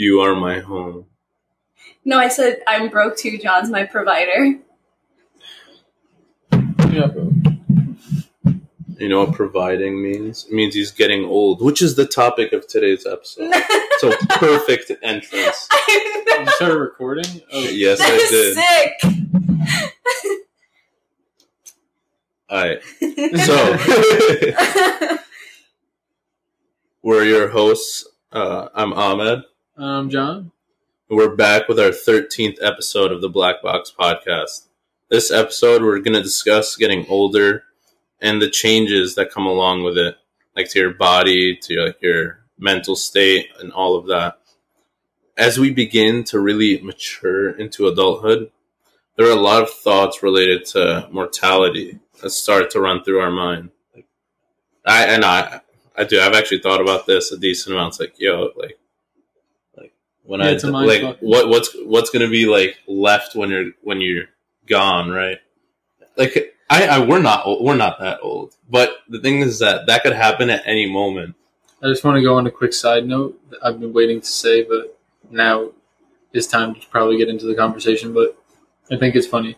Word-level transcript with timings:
Huh? 0.00 0.04
You 0.04 0.20
are 0.20 0.34
my 0.34 0.58
home. 0.60 1.04
no, 2.06 2.18
I 2.18 2.28
said 2.28 2.62
I'm 2.66 2.88
broke 2.88 3.16
too. 3.18 3.36
John's 3.38 3.68
my 3.70 3.84
provider. 3.84 4.58
Yeah, 6.90 7.06
bro. 7.06 7.32
You 8.98 9.08
know 9.08 9.24
what 9.24 9.34
providing 9.34 10.02
means? 10.02 10.44
It 10.46 10.52
means 10.52 10.74
he's 10.74 10.90
getting 10.90 11.24
old, 11.24 11.62
which 11.62 11.80
is 11.82 11.94
the 11.96 12.06
topic 12.06 12.52
of 12.52 12.66
today's 12.66 13.06
episode. 13.06 13.52
So 13.98 14.10
perfect 14.30 14.90
entrance. 15.02 15.68
You 15.88 16.46
started 16.52 16.78
recording? 16.78 17.42
Oh, 17.52 17.60
Yes, 17.60 17.98
that 17.98 18.08
I 18.08 18.14
is 18.14 18.30
did. 18.30 18.54
sick. 18.56 18.92
All 22.48 22.64
right. 22.64 22.80
So 23.44 23.76
we're 27.02 27.24
your 27.24 27.48
hosts. 27.48 28.06
Uh, 28.32 28.68
I'm 28.74 28.92
Ahmed. 28.94 29.42
Um, 29.80 30.10
John? 30.10 30.52
We're 31.08 31.34
back 31.34 31.66
with 31.66 31.80
our 31.80 31.88
13th 31.88 32.58
episode 32.60 33.12
of 33.12 33.22
the 33.22 33.30
Black 33.30 33.62
Box 33.62 33.90
Podcast. 33.98 34.66
This 35.08 35.30
episode, 35.30 35.80
we're 35.80 36.00
going 36.00 36.12
to 36.12 36.22
discuss 36.22 36.76
getting 36.76 37.06
older 37.08 37.64
and 38.20 38.42
the 38.42 38.50
changes 38.50 39.14
that 39.14 39.30
come 39.30 39.46
along 39.46 39.84
with 39.84 39.96
it, 39.96 40.16
like 40.54 40.68
to 40.72 40.78
your 40.78 40.92
body, 40.92 41.56
to 41.62 41.80
like 41.80 42.02
your 42.02 42.40
mental 42.58 42.94
state, 42.94 43.48
and 43.58 43.72
all 43.72 43.96
of 43.96 44.06
that. 44.08 44.38
As 45.38 45.58
we 45.58 45.70
begin 45.70 46.24
to 46.24 46.40
really 46.40 46.82
mature 46.82 47.48
into 47.48 47.88
adulthood, 47.88 48.50
there 49.16 49.28
are 49.28 49.38
a 49.38 49.40
lot 49.40 49.62
of 49.62 49.70
thoughts 49.70 50.22
related 50.22 50.66
to 50.66 51.08
mortality 51.10 52.00
that 52.20 52.32
start 52.32 52.70
to 52.72 52.82
run 52.82 53.02
through 53.02 53.20
our 53.20 53.30
mind. 53.30 53.70
I 54.84 55.04
and 55.06 55.24
I, 55.24 55.62
I 55.96 56.04
do. 56.04 56.20
I've 56.20 56.34
actually 56.34 56.60
thought 56.60 56.82
about 56.82 57.06
this 57.06 57.32
a 57.32 57.38
decent 57.38 57.74
amount. 57.74 57.94
It's 57.94 58.00
like, 58.00 58.20
yo, 58.20 58.50
like 58.58 58.78
when 60.30 60.38
Yeah, 60.38 60.46
I 60.46 60.50
it's 60.50 60.62
a 60.62 60.70
like 60.70 61.02
fuck. 61.02 61.16
what 61.20 61.48
what's 61.48 61.74
what's 61.84 62.10
gonna 62.10 62.28
be 62.28 62.46
like 62.46 62.78
left 62.86 63.34
when 63.34 63.50
you're 63.50 63.72
when 63.82 64.00
you're 64.00 64.26
gone, 64.66 65.10
right? 65.10 65.38
Like 66.16 66.54
I, 66.70 66.86
I 66.86 66.98
we're 67.04 67.20
not 67.20 67.44
old, 67.44 67.64
we're 67.64 67.74
not 67.74 67.98
that 67.98 68.20
old, 68.22 68.54
but 68.70 68.98
the 69.08 69.18
thing 69.18 69.40
is 69.40 69.58
that 69.58 69.86
that 69.88 70.04
could 70.04 70.12
happen 70.12 70.48
at 70.48 70.62
any 70.66 70.88
moment. 70.88 71.34
I 71.82 71.88
just 71.88 72.04
want 72.04 72.16
to 72.16 72.22
go 72.22 72.36
on 72.36 72.46
a 72.46 72.50
quick 72.50 72.72
side 72.72 73.06
note 73.06 73.40
that 73.50 73.58
I've 73.60 73.80
been 73.80 73.92
waiting 73.92 74.20
to 74.20 74.26
say, 74.26 74.62
but 74.62 74.96
now 75.32 75.72
is 76.32 76.46
time 76.46 76.76
to 76.76 76.86
probably 76.90 77.18
get 77.18 77.28
into 77.28 77.46
the 77.46 77.56
conversation. 77.56 78.14
But 78.14 78.38
I 78.88 78.96
think 78.98 79.16
it's 79.16 79.26
funny. 79.26 79.56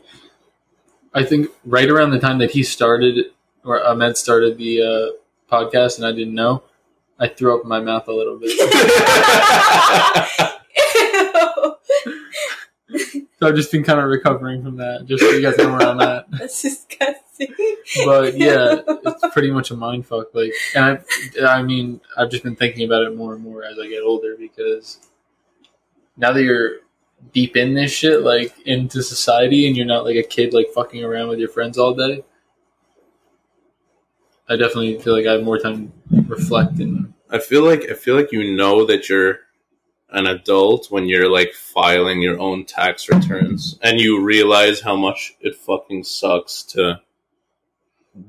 I 1.13 1.23
think 1.23 1.49
right 1.67 1.91
around 1.91 2.13
the 2.13 2.19
time 2.19 2.39
that 2.39 2.53
he 2.53 2.63
started, 2.63 3.27
or 3.63 3.85
Ahmed 3.85 4.17
started 4.17 4.57
the 4.57 4.81
uh, 4.81 5.55
podcast, 5.55 5.99
and 5.99 6.07
I 6.07 6.13
didn't 6.13 6.35
know, 6.35 6.63
I 7.19 7.29
threw 7.29 7.59
up 7.59 7.67
my 7.67 7.81
mouth 7.81 8.09
a 8.09 8.13
little 8.13 8.39
bit. 8.39 8.53
Ew. 12.93 13.27
so 13.39 13.49
I've 13.49 13.55
just 13.55 13.73
been 13.73 13.83
kind 13.83 14.01
of 14.01 14.07
recovering 14.07 14.63
from 14.63 14.77
that, 14.77 15.07
just 15.07 15.23
so 15.23 15.31
you 15.31 15.43
guys 15.43 15.57
know 15.59 15.73
where 15.73 15.83
I'm 15.83 16.01
at. 16.01 16.31
That's 16.31 16.63
disgusting. 16.63 17.55
But 18.05 18.37
yeah, 18.37 18.81
it's 18.87 19.33
pretty 19.33 19.51
much 19.51 19.71
a 19.71 19.77
mind 19.77 20.07
fuck. 20.07 20.35
Like, 20.35 20.53
and 20.75 21.01
I, 21.41 21.59
I 21.59 21.63
mean, 21.63 22.01
I've 22.17 22.31
just 22.31 22.45
been 22.45 22.57
thinking 22.57 22.85
about 22.85 23.03
it 23.03 23.17
more 23.17 23.35
and 23.35 23.43
more 23.43 23.65
as 23.65 23.79
I 23.79 23.89
get 23.89 24.03
older 24.03 24.37
because 24.39 24.99
now 26.17 26.33
that 26.33 26.43
you're 26.43 26.81
deep 27.33 27.57
in 27.57 27.75
this 27.75 27.93
shit, 27.93 28.23
like 28.23 28.55
into 28.67 29.03
society, 29.03 29.67
and 29.67 29.77
you're 29.77 29.87
not 29.87 30.05
like 30.05 30.17
a 30.17 30.23
kid, 30.23 30.53
like 30.53 30.69
fucking 30.75 31.05
around 31.05 31.29
with 31.29 31.39
your 31.39 31.49
friends 31.49 31.79
all 31.79 31.95
day. 31.95 32.25
I 34.49 34.57
definitely 34.57 34.99
feel 34.99 35.17
like 35.17 35.27
I 35.27 35.33
have 35.33 35.45
more 35.45 35.59
time 35.59 35.93
to 36.11 36.21
reflect 36.23 36.79
and 36.79 37.13
I 37.33 37.39
feel 37.39 37.65
like 37.65 37.91
I 37.91 37.95
feel 37.95 38.15
like 38.15 38.31
you 38.31 38.55
know 38.55 38.85
that 38.85 39.09
you're 39.09 39.39
an 40.13 40.27
adult 40.27 40.91
when 40.91 41.07
you're 41.07 41.31
like 41.31 41.53
filing 41.55 42.21
your 42.21 42.39
own 42.39 42.65
tax 42.65 43.09
returns 43.09 43.79
and 43.83 43.99
you 44.01 44.23
realize 44.23 44.81
how 44.81 44.95
much 44.97 45.35
it 45.41 45.57
fucking 45.57 46.05
sucks 46.05 46.63
to 46.63 47.01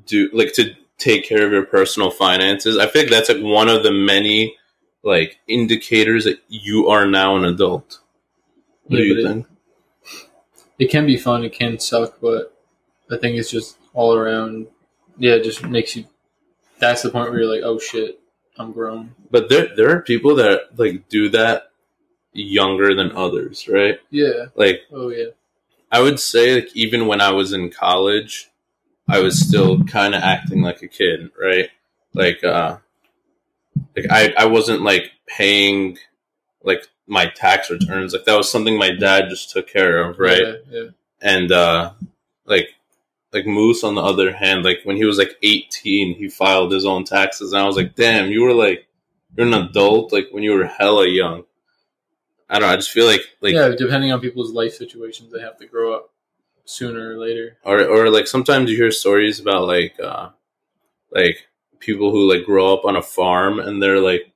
do 0.05 0.29
like 0.33 0.53
to 0.53 0.73
take 0.97 1.25
care 1.27 1.45
of 1.45 1.51
your 1.51 1.65
personal 1.65 2.09
finances. 2.11 2.77
I 2.77 2.85
think 2.87 3.09
that's 3.09 3.29
like 3.29 3.41
one 3.41 3.67
of 3.69 3.83
the 3.83 3.91
many 3.91 4.55
like 5.03 5.39
indicators 5.47 6.23
that 6.23 6.39
you 6.47 6.87
are 6.87 7.05
now 7.05 7.35
an 7.35 7.43
adult. 7.45 7.99
What 8.85 8.97
do 8.97 9.03
you 9.03 9.15
but 9.15 9.19
it- 9.21 9.33
think? 9.33 9.47
it 10.79 10.89
can 10.89 11.05
be 11.05 11.17
fun. 11.17 11.43
It 11.43 11.53
can 11.53 11.79
suck, 11.79 12.19
but 12.21 12.55
I 13.11 13.17
think 13.17 13.37
it's 13.37 13.51
just 13.51 13.77
all 13.93 14.15
around. 14.15 14.67
Yeah, 15.17 15.33
it 15.33 15.43
just 15.43 15.63
makes 15.65 15.95
you. 15.95 16.05
That's 16.79 17.01
the 17.01 17.09
point 17.09 17.29
where 17.29 17.41
you're 17.41 17.53
like, 17.53 17.63
oh 17.63 17.77
shit, 17.79 18.19
I'm 18.57 18.71
grown. 18.71 19.15
But 19.29 19.49
there 19.49 19.75
there 19.75 19.89
are 19.95 20.01
people 20.01 20.35
that 20.35 20.77
like 20.77 21.09
do 21.09 21.29
that 21.29 21.71
younger 22.33 22.95
than 22.95 23.15
others, 23.15 23.67
right? 23.67 23.99
Yeah. 24.09 24.45
Like 24.55 24.81
Oh 24.91 25.09
yeah. 25.09 25.29
I 25.91 26.01
would 26.01 26.19
say 26.19 26.55
like 26.55 26.75
even 26.75 27.07
when 27.07 27.21
I 27.21 27.31
was 27.31 27.53
in 27.53 27.69
college, 27.69 28.49
I 29.07 29.19
was 29.19 29.39
still 29.39 29.83
kind 29.83 30.15
of 30.15 30.23
acting 30.23 30.61
like 30.61 30.81
a 30.81 30.87
kid, 30.87 31.29
right? 31.39 31.69
Like 32.13 32.43
uh 32.43 32.77
like 33.95 34.07
I 34.09 34.33
I 34.37 34.45
wasn't 34.45 34.81
like 34.81 35.11
paying 35.27 35.97
like 36.63 36.87
my 37.07 37.27
tax 37.27 37.69
returns. 37.69 38.13
Like 38.13 38.25
that 38.25 38.37
was 38.37 38.51
something 38.51 38.77
my 38.77 38.91
dad 38.91 39.29
just 39.29 39.51
took 39.51 39.67
care 39.67 40.01
of, 40.01 40.19
right? 40.19 40.41
Yeah. 40.41 40.55
yeah. 40.69 40.89
And 41.21 41.51
uh 41.51 41.91
like 42.45 42.75
like 43.31 43.45
Moose 43.45 43.83
on 43.83 43.95
the 43.95 44.01
other 44.01 44.31
hand, 44.33 44.63
like 44.63 44.81
when 44.83 44.95
he 44.95 45.05
was 45.05 45.17
like 45.17 45.35
18, 45.41 46.15
he 46.15 46.29
filed 46.29 46.71
his 46.71 46.85
own 46.85 47.03
taxes 47.03 47.51
and 47.51 47.61
I 47.61 47.65
was 47.65 47.75
like, 47.75 47.95
"Damn, 47.95 48.31
you 48.31 48.43
were 48.43 48.53
like 48.53 48.87
you're 49.35 49.47
an 49.47 49.53
adult 49.53 50.13
like 50.13 50.27
when 50.31 50.43
you 50.43 50.53
were 50.53 50.65
hella 50.65 51.07
young." 51.07 51.43
I 52.53 52.59
don't 52.59 52.67
know, 52.67 52.73
I 52.73 52.77
just 52.77 52.91
feel 52.91 53.07
like 53.07 53.21
like 53.41 53.55
yeah, 53.55 53.69
depending 53.69 54.11
on 54.11 54.21
people's 54.21 54.51
life 54.51 54.75
situations, 54.75 55.33
they 55.33 55.41
have 55.41 55.57
to 55.57 55.65
grow 55.65 55.95
up 55.95 56.11
sooner 56.65 57.09
or 57.09 57.17
later. 57.17 57.57
or 57.63 57.83
or 57.83 58.11
like 58.11 58.27
sometimes 58.27 58.69
you 58.69 58.77
hear 58.77 58.91
stories 58.91 59.39
about 59.39 59.65
like 59.65 59.99
uh 59.99 60.29
like 61.09 61.47
people 61.79 62.11
who 62.11 62.31
like 62.31 62.45
grow 62.45 62.71
up 62.71 62.85
on 62.85 62.95
a 62.95 63.01
farm 63.01 63.59
and 63.59 63.81
they're 63.81 63.99
like 63.99 64.31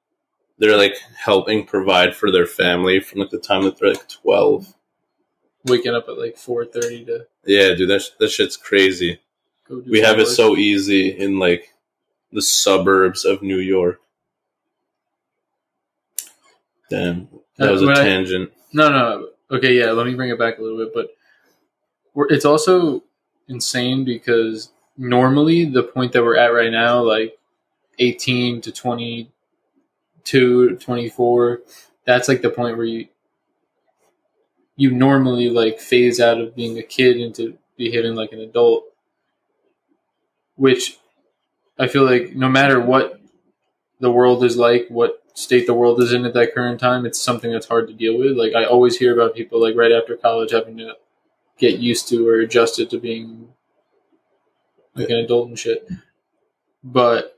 they're 0.58 0.76
like 0.76 0.96
helping 1.16 1.64
provide 1.64 2.16
for 2.16 2.32
their 2.32 2.48
family 2.48 3.00
from 3.00 3.20
like 3.20 3.30
the 3.30 3.38
time 3.38 3.62
that 3.64 3.78
they're 3.78 3.94
like 3.94 4.10
12 4.10 4.74
Waking 5.66 5.94
up 5.94 6.10
at 6.10 6.18
like 6.18 6.38
four 6.38 6.66
thirty 6.66 7.06
to 7.06 7.28
yeah 7.46 7.76
dude 7.76 7.90
that, 7.92 8.02
sh- 8.02 8.18
that 8.20 8.30
shit's 8.30 8.58
crazy. 8.58 9.20
we 9.70 10.00
have 10.02 10.18
it 10.18 10.26
so 10.26 10.58
easy 10.58 11.10
in 11.10 11.38
like 11.38 11.76
the 12.32 12.42
suburbs 12.42 13.26
of 13.26 13.44
new 13.44 13.60
york. 13.60 14.02
Damn 16.90 17.28
that 17.58 17.70
Uh, 17.70 17.74
was 17.74 17.82
a 17.82 17.86
when 17.88 17.98
I- 17.98 18.04
tangent 18.04 18.52
No, 18.74 18.90
no. 18.90 19.30
Okay, 19.50 19.78
yeah. 19.80 19.92
Let 19.92 20.06
me 20.06 20.14
bring 20.16 20.30
it 20.30 20.38
back 20.40 20.60
a 20.60 20.62
little 20.62 20.78
bit, 20.78 20.94
but 20.94 21.10
we're, 22.14 22.28
it's 22.28 22.46
also 22.46 23.04
insane 23.48 24.04
because 24.04 24.72
normally 24.98 25.64
the 25.66 25.84
point 25.84 26.12
that 26.14 26.24
we're 26.24 26.36
at 26.38 26.54
right 26.54 26.72
now, 26.72 27.02
like 27.02 27.38
eighteen 28.00 28.62
to 28.62 28.72
22, 28.72 30.76
24, 30.78 31.62
that's 32.06 32.28
like 32.28 32.42
the 32.42 32.50
point 32.50 32.78
where 32.78 32.86
you 32.86 33.08
you 34.76 34.92
normally 34.92 35.50
like 35.50 35.80
phase 35.80 36.20
out 36.20 36.40
of 36.40 36.56
being 36.56 36.78
a 36.78 36.84
kid 36.84 37.18
into 37.18 37.58
behaving 37.78 38.16
like 38.16 38.32
an 38.34 38.40
adult, 38.42 38.84
which 40.56 40.98
I 41.80 41.88
feel 41.88 42.04
like 42.04 42.36
no 42.36 42.50
matter 42.50 42.80
what 42.80 43.20
the 44.00 44.12
world 44.12 44.44
is 44.44 44.58
like, 44.58 44.88
what 44.90 45.24
state 45.38 45.68
the 45.68 45.74
world 45.74 46.02
is 46.02 46.14
in 46.14 46.26
at 46.26 46.34
that 46.34 46.52
current 46.56 46.80
time, 46.80 47.06
it's 47.06 47.22
something 47.22 47.52
that's 47.52 47.68
hard 47.68 47.88
to 47.88 47.94
deal 47.94 48.18
with. 48.18 48.36
Like 48.36 48.56
I 48.56 48.66
always 48.66 48.98
hear 48.98 49.14
about 49.14 49.36
people 49.36 49.62
like 49.62 49.76
right 49.76 49.92
after 49.92 50.18
college 50.18 50.52
having 50.52 50.78
to 50.78 50.96
get 51.60 51.78
used 51.80 52.08
to 52.10 52.28
or 52.28 52.40
adjusted 52.40 52.90
to 52.90 52.98
being 53.00 53.50
like 54.96 55.10
an 55.10 55.18
adult 55.18 55.50
and 55.50 55.60
shit. 55.60 55.88
But 56.84 57.38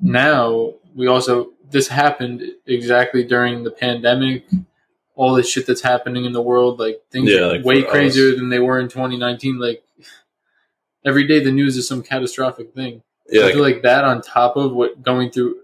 now 0.00 0.74
we 0.94 1.08
also 1.08 1.50
this 1.68 1.88
happened 1.88 2.42
exactly 2.66 3.24
during 3.24 3.64
the 3.64 3.72
pandemic. 3.72 4.44
All 5.16 5.34
this 5.34 5.50
shit 5.50 5.66
that's 5.66 5.82
happening 5.82 6.24
in 6.24 6.32
the 6.32 6.40
world, 6.40 6.78
like 6.78 7.02
things 7.10 7.32
Yeah, 7.32 7.40
are 7.40 7.56
like 7.56 7.64
way 7.64 7.82
crazier 7.82 8.30
us. 8.30 8.36
than 8.38 8.48
they 8.48 8.60
were 8.60 8.78
in 8.78 8.86
2019. 8.88 9.58
Like 9.58 9.82
every 11.04 11.26
day, 11.26 11.40
the 11.40 11.50
news 11.50 11.76
is 11.76 11.88
some 11.88 12.04
catastrophic 12.04 12.72
thing. 12.74 13.02
yeah 13.28 13.40
I 13.40 13.44
like, 13.46 13.54
feel 13.54 13.62
like 13.62 13.82
that 13.82 14.04
on 14.04 14.22
top 14.22 14.56
of 14.56 14.70
what 14.72 15.02
going 15.02 15.32
through 15.32 15.56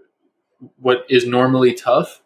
what 0.79 1.05
is 1.09 1.25
normally 1.25 1.73
tough, 1.73 2.21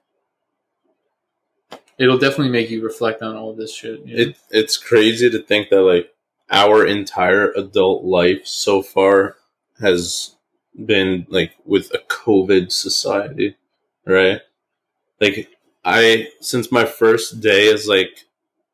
it'll 1.97 2.17
definitely 2.17 2.49
make 2.49 2.69
you 2.69 2.83
reflect 2.83 3.21
on 3.21 3.35
all 3.35 3.53
this 3.53 3.73
shit. 3.73 4.01
it 4.05 4.37
it's 4.49 4.77
crazy 4.77 5.29
to 5.29 5.41
think 5.41 5.69
that 5.69 5.81
like 5.81 6.13
our 6.49 6.85
entire 6.85 7.51
adult 7.51 8.03
life 8.03 8.47
so 8.47 8.81
far 8.81 9.35
has 9.79 10.35
been 10.85 11.25
like 11.29 11.53
with 11.65 11.93
a 11.93 11.99
COVID 11.99 12.71
society, 12.71 13.55
right? 14.05 14.41
Like 15.19 15.49
I 15.83 16.29
since 16.39 16.71
my 16.71 16.85
first 16.85 17.41
day 17.41 17.71
as 17.71 17.87
like 17.87 18.25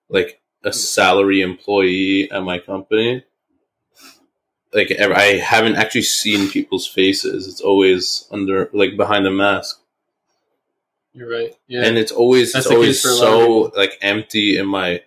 like 0.10 0.40
a 0.64 0.72
salary 0.72 1.42
employee 1.42 2.30
at 2.32 2.44
my 2.44 2.60
company, 2.60 3.24
like 4.76 4.92
ever, 4.92 5.16
I 5.16 5.38
haven't 5.38 5.78
actually 5.78 6.04
seen 6.04 6.50
people's 6.50 6.86
faces. 6.86 7.48
It's 7.48 7.62
always 7.62 8.28
under 8.30 8.70
like 8.74 8.98
behind 8.98 9.26
a 9.26 9.32
mask. 9.32 9.82
You're 11.14 11.30
right. 11.30 11.56
Yeah. 11.68 11.86
and 11.86 11.98
it's 11.98 12.12
always 12.12 12.52
That's 12.52 12.66
it's 12.66 12.76
always 12.76 13.02
case 13.02 13.04
for 13.04 13.10
a 13.10 13.14
lot 13.14 13.42
of 13.42 13.74
so 13.74 13.80
like 13.80 13.98
empty 14.02 14.58
in 14.58 14.68
my 14.68 15.02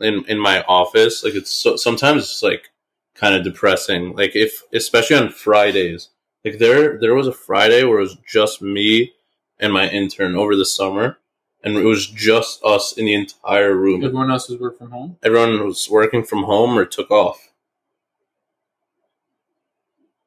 in 0.00 0.24
in 0.24 0.38
my 0.38 0.62
office. 0.62 1.22
Like 1.22 1.34
it's 1.34 1.50
so 1.50 1.76
sometimes 1.76 2.22
it's 2.24 2.42
like 2.42 2.70
kind 3.14 3.34
of 3.34 3.44
depressing. 3.44 4.16
Like 4.16 4.34
if 4.34 4.62
especially 4.72 5.16
on 5.16 5.28
Fridays, 5.28 6.08
like 6.44 6.58
there 6.58 6.98
there 6.98 7.14
was 7.14 7.26
a 7.26 7.32
Friday 7.32 7.84
where 7.84 7.98
it 7.98 8.02
was 8.02 8.16
just 8.26 8.62
me 8.62 9.12
and 9.60 9.72
my 9.72 9.88
intern 9.88 10.34
over 10.34 10.56
the 10.56 10.64
summer, 10.64 11.18
and 11.62 11.76
it 11.76 11.84
was 11.84 12.06
just 12.06 12.64
us 12.64 12.96
in 12.96 13.04
the 13.04 13.14
entire 13.14 13.74
room. 13.74 14.02
Everyone 14.02 14.30
else 14.30 14.48
was 14.48 14.58
work 14.58 14.78
from 14.78 14.92
home. 14.92 15.18
Everyone 15.22 15.62
was 15.66 15.90
working 15.90 16.24
from 16.24 16.44
home 16.44 16.78
or 16.78 16.86
took 16.86 17.10
off. 17.10 17.47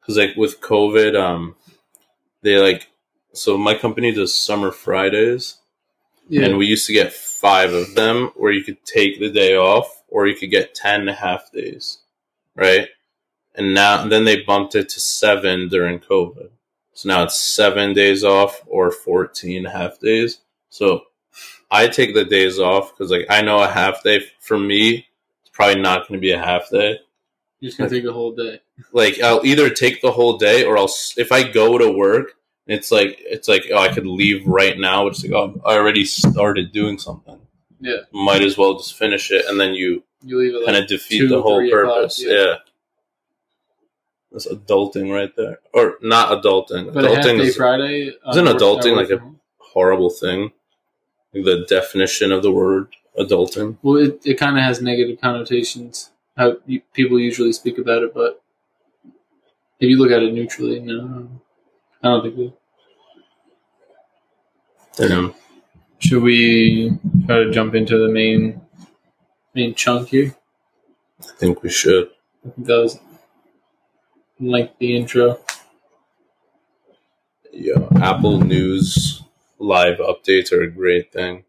Cause 0.05 0.17
like 0.17 0.35
with 0.35 0.61
COVID, 0.61 1.15
um, 1.19 1.55
they 2.41 2.57
like 2.57 2.87
so 3.33 3.57
my 3.57 3.75
company 3.75 4.11
does 4.11 4.33
summer 4.35 4.71
Fridays, 4.71 5.57
Yeah. 6.27 6.45
and 6.45 6.57
we 6.57 6.65
used 6.65 6.87
to 6.87 6.93
get 6.93 7.13
five 7.13 7.73
of 7.73 7.95
them 7.95 8.31
where 8.35 8.51
you 8.51 8.63
could 8.63 8.83
take 8.85 9.19
the 9.19 9.29
day 9.29 9.55
off 9.55 10.03
or 10.09 10.27
you 10.27 10.35
could 10.35 10.51
get 10.51 10.75
10 10.75 11.07
half 11.07 11.51
days 11.51 11.99
right? 12.55 12.89
And 13.55 13.73
now 13.73 14.05
then 14.07 14.25
they 14.25 14.41
bumped 14.43 14.75
it 14.75 14.89
to 14.89 14.99
seven 14.99 15.69
during 15.69 15.99
covid. 15.99 16.49
So 16.93 17.09
now 17.09 17.23
it's 17.23 17.39
seven 17.39 17.93
days 17.93 18.23
off 18.23 18.61
or 18.67 18.91
14 18.91 19.65
half 19.65 19.99
days. 19.99 20.39
So 20.69 21.03
i 21.71 21.87
take 21.87 22.13
the 22.13 22.25
days 22.25 22.59
off 22.59 22.91
because 22.91 23.09
like 23.11 23.25
i 23.29 23.41
know 23.41 23.61
a 23.63 23.67
half 23.67 24.03
day 24.03 24.21
for 24.41 24.59
me 24.59 25.07
it's 25.41 25.49
probably 25.53 25.81
not 25.81 26.05
going 26.07 26.17
to 26.19 26.21
be 26.21 26.31
a 26.33 26.37
half 26.37 26.69
day 26.69 26.99
You're 27.61 27.69
just 27.69 27.77
gonna 27.77 27.89
take 27.89 28.03
a 28.05 28.11
whole 28.11 28.33
day. 28.35 28.59
like 28.91 29.21
I'll 29.21 29.45
either 29.45 29.69
take 29.69 30.01
the 30.01 30.11
whole 30.11 30.37
day 30.37 30.65
or 30.65 30.77
I'll 30.77 30.89
if 31.15 31.31
I 31.31 31.43
go 31.49 31.77
to 31.77 31.89
work, 31.91 32.33
it's 32.67 32.91
like 32.91 33.17
it's 33.19 33.47
like 33.47 33.63
oh 33.71 33.77
I 33.77 33.93
could 33.93 34.05
leave 34.07 34.45
right 34.45 34.77
now. 34.77 35.07
It's 35.07 35.23
like 35.23 35.31
oh 35.31 35.61
I 35.65 35.77
already 35.77 36.03
started 36.03 36.71
doing 36.73 36.97
something. 36.97 37.39
Yeah. 37.79 37.97
Might 38.11 38.41
as 38.41 38.57
well 38.57 38.77
just 38.77 38.95
finish 38.95 39.31
it, 39.31 39.45
and 39.47 39.59
then 39.59 39.73
you 39.73 40.03
You 40.23 40.37
leave 40.39 40.55
it 40.55 40.65
kind 40.65 40.75
like 40.75 40.83
of 40.83 40.89
defeat 40.89 41.19
two, 41.19 41.27
the 41.29 41.41
whole 41.41 41.67
purpose. 41.69 42.21
yeah. 42.21 42.33
yeah. 42.33 42.55
That's 44.31 44.47
adulting 44.47 45.11
right 45.13 45.35
there, 45.35 45.59
or 45.73 45.97
not 46.01 46.41
adulting. 46.41 46.93
but 46.93 47.03
adulting 47.03 47.41
is 47.41 47.55
Friday. 47.57 48.13
Isn't 48.29 48.45
adulting 48.45 48.95
like 48.95 49.09
a- 49.09 49.21
horrible 49.59 50.09
thing. 50.09 50.51
Like 51.33 51.43
the 51.45 51.65
definition 51.67 52.31
of 52.31 52.41
the 52.41 52.51
word 52.51 52.93
adulting. 53.19 53.77
Well, 53.81 53.97
it, 53.97 54.21
it 54.25 54.35
kind 54.35 54.57
of 54.57 54.63
has 54.63 54.81
negative 54.81 55.19
connotations. 55.19 56.10
How 56.37 56.57
you, 56.65 56.81
people 56.93 57.19
usually 57.19 57.53
speak 57.53 57.77
about 57.77 58.03
it, 58.03 58.13
but 58.13 58.41
if 59.79 59.89
you 59.89 59.97
look 59.97 60.11
at 60.11 60.23
it 60.23 60.33
neutrally, 60.33 60.79
no, 60.79 61.29
I 62.03 62.07
don't 62.07 62.23
think 62.23 62.53
so. 64.97 65.07
Damn. 65.07 65.33
Should 65.99 66.23
we 66.23 66.91
try 67.25 67.37
to 67.43 67.51
jump 67.51 67.75
into 67.75 67.97
the 67.97 68.11
main 68.11 68.61
main 69.55 69.75
chunk 69.75 70.09
here? 70.09 70.35
I 71.21 71.33
think 71.37 71.63
we 71.63 71.69
should. 71.69 72.09
I 72.45 72.49
think 72.49 72.67
that 72.67 72.77
was 72.77 72.99
lengthy 74.39 74.95
intro. 74.95 75.39
Yeah, 77.53 77.87
Apple 78.01 78.41
News 78.41 79.23
live 79.59 79.99
updates 79.99 80.51
are 80.51 80.63
a 80.63 80.71
great 80.71 81.11
thing. 81.13 81.43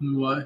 Why? 0.00 0.44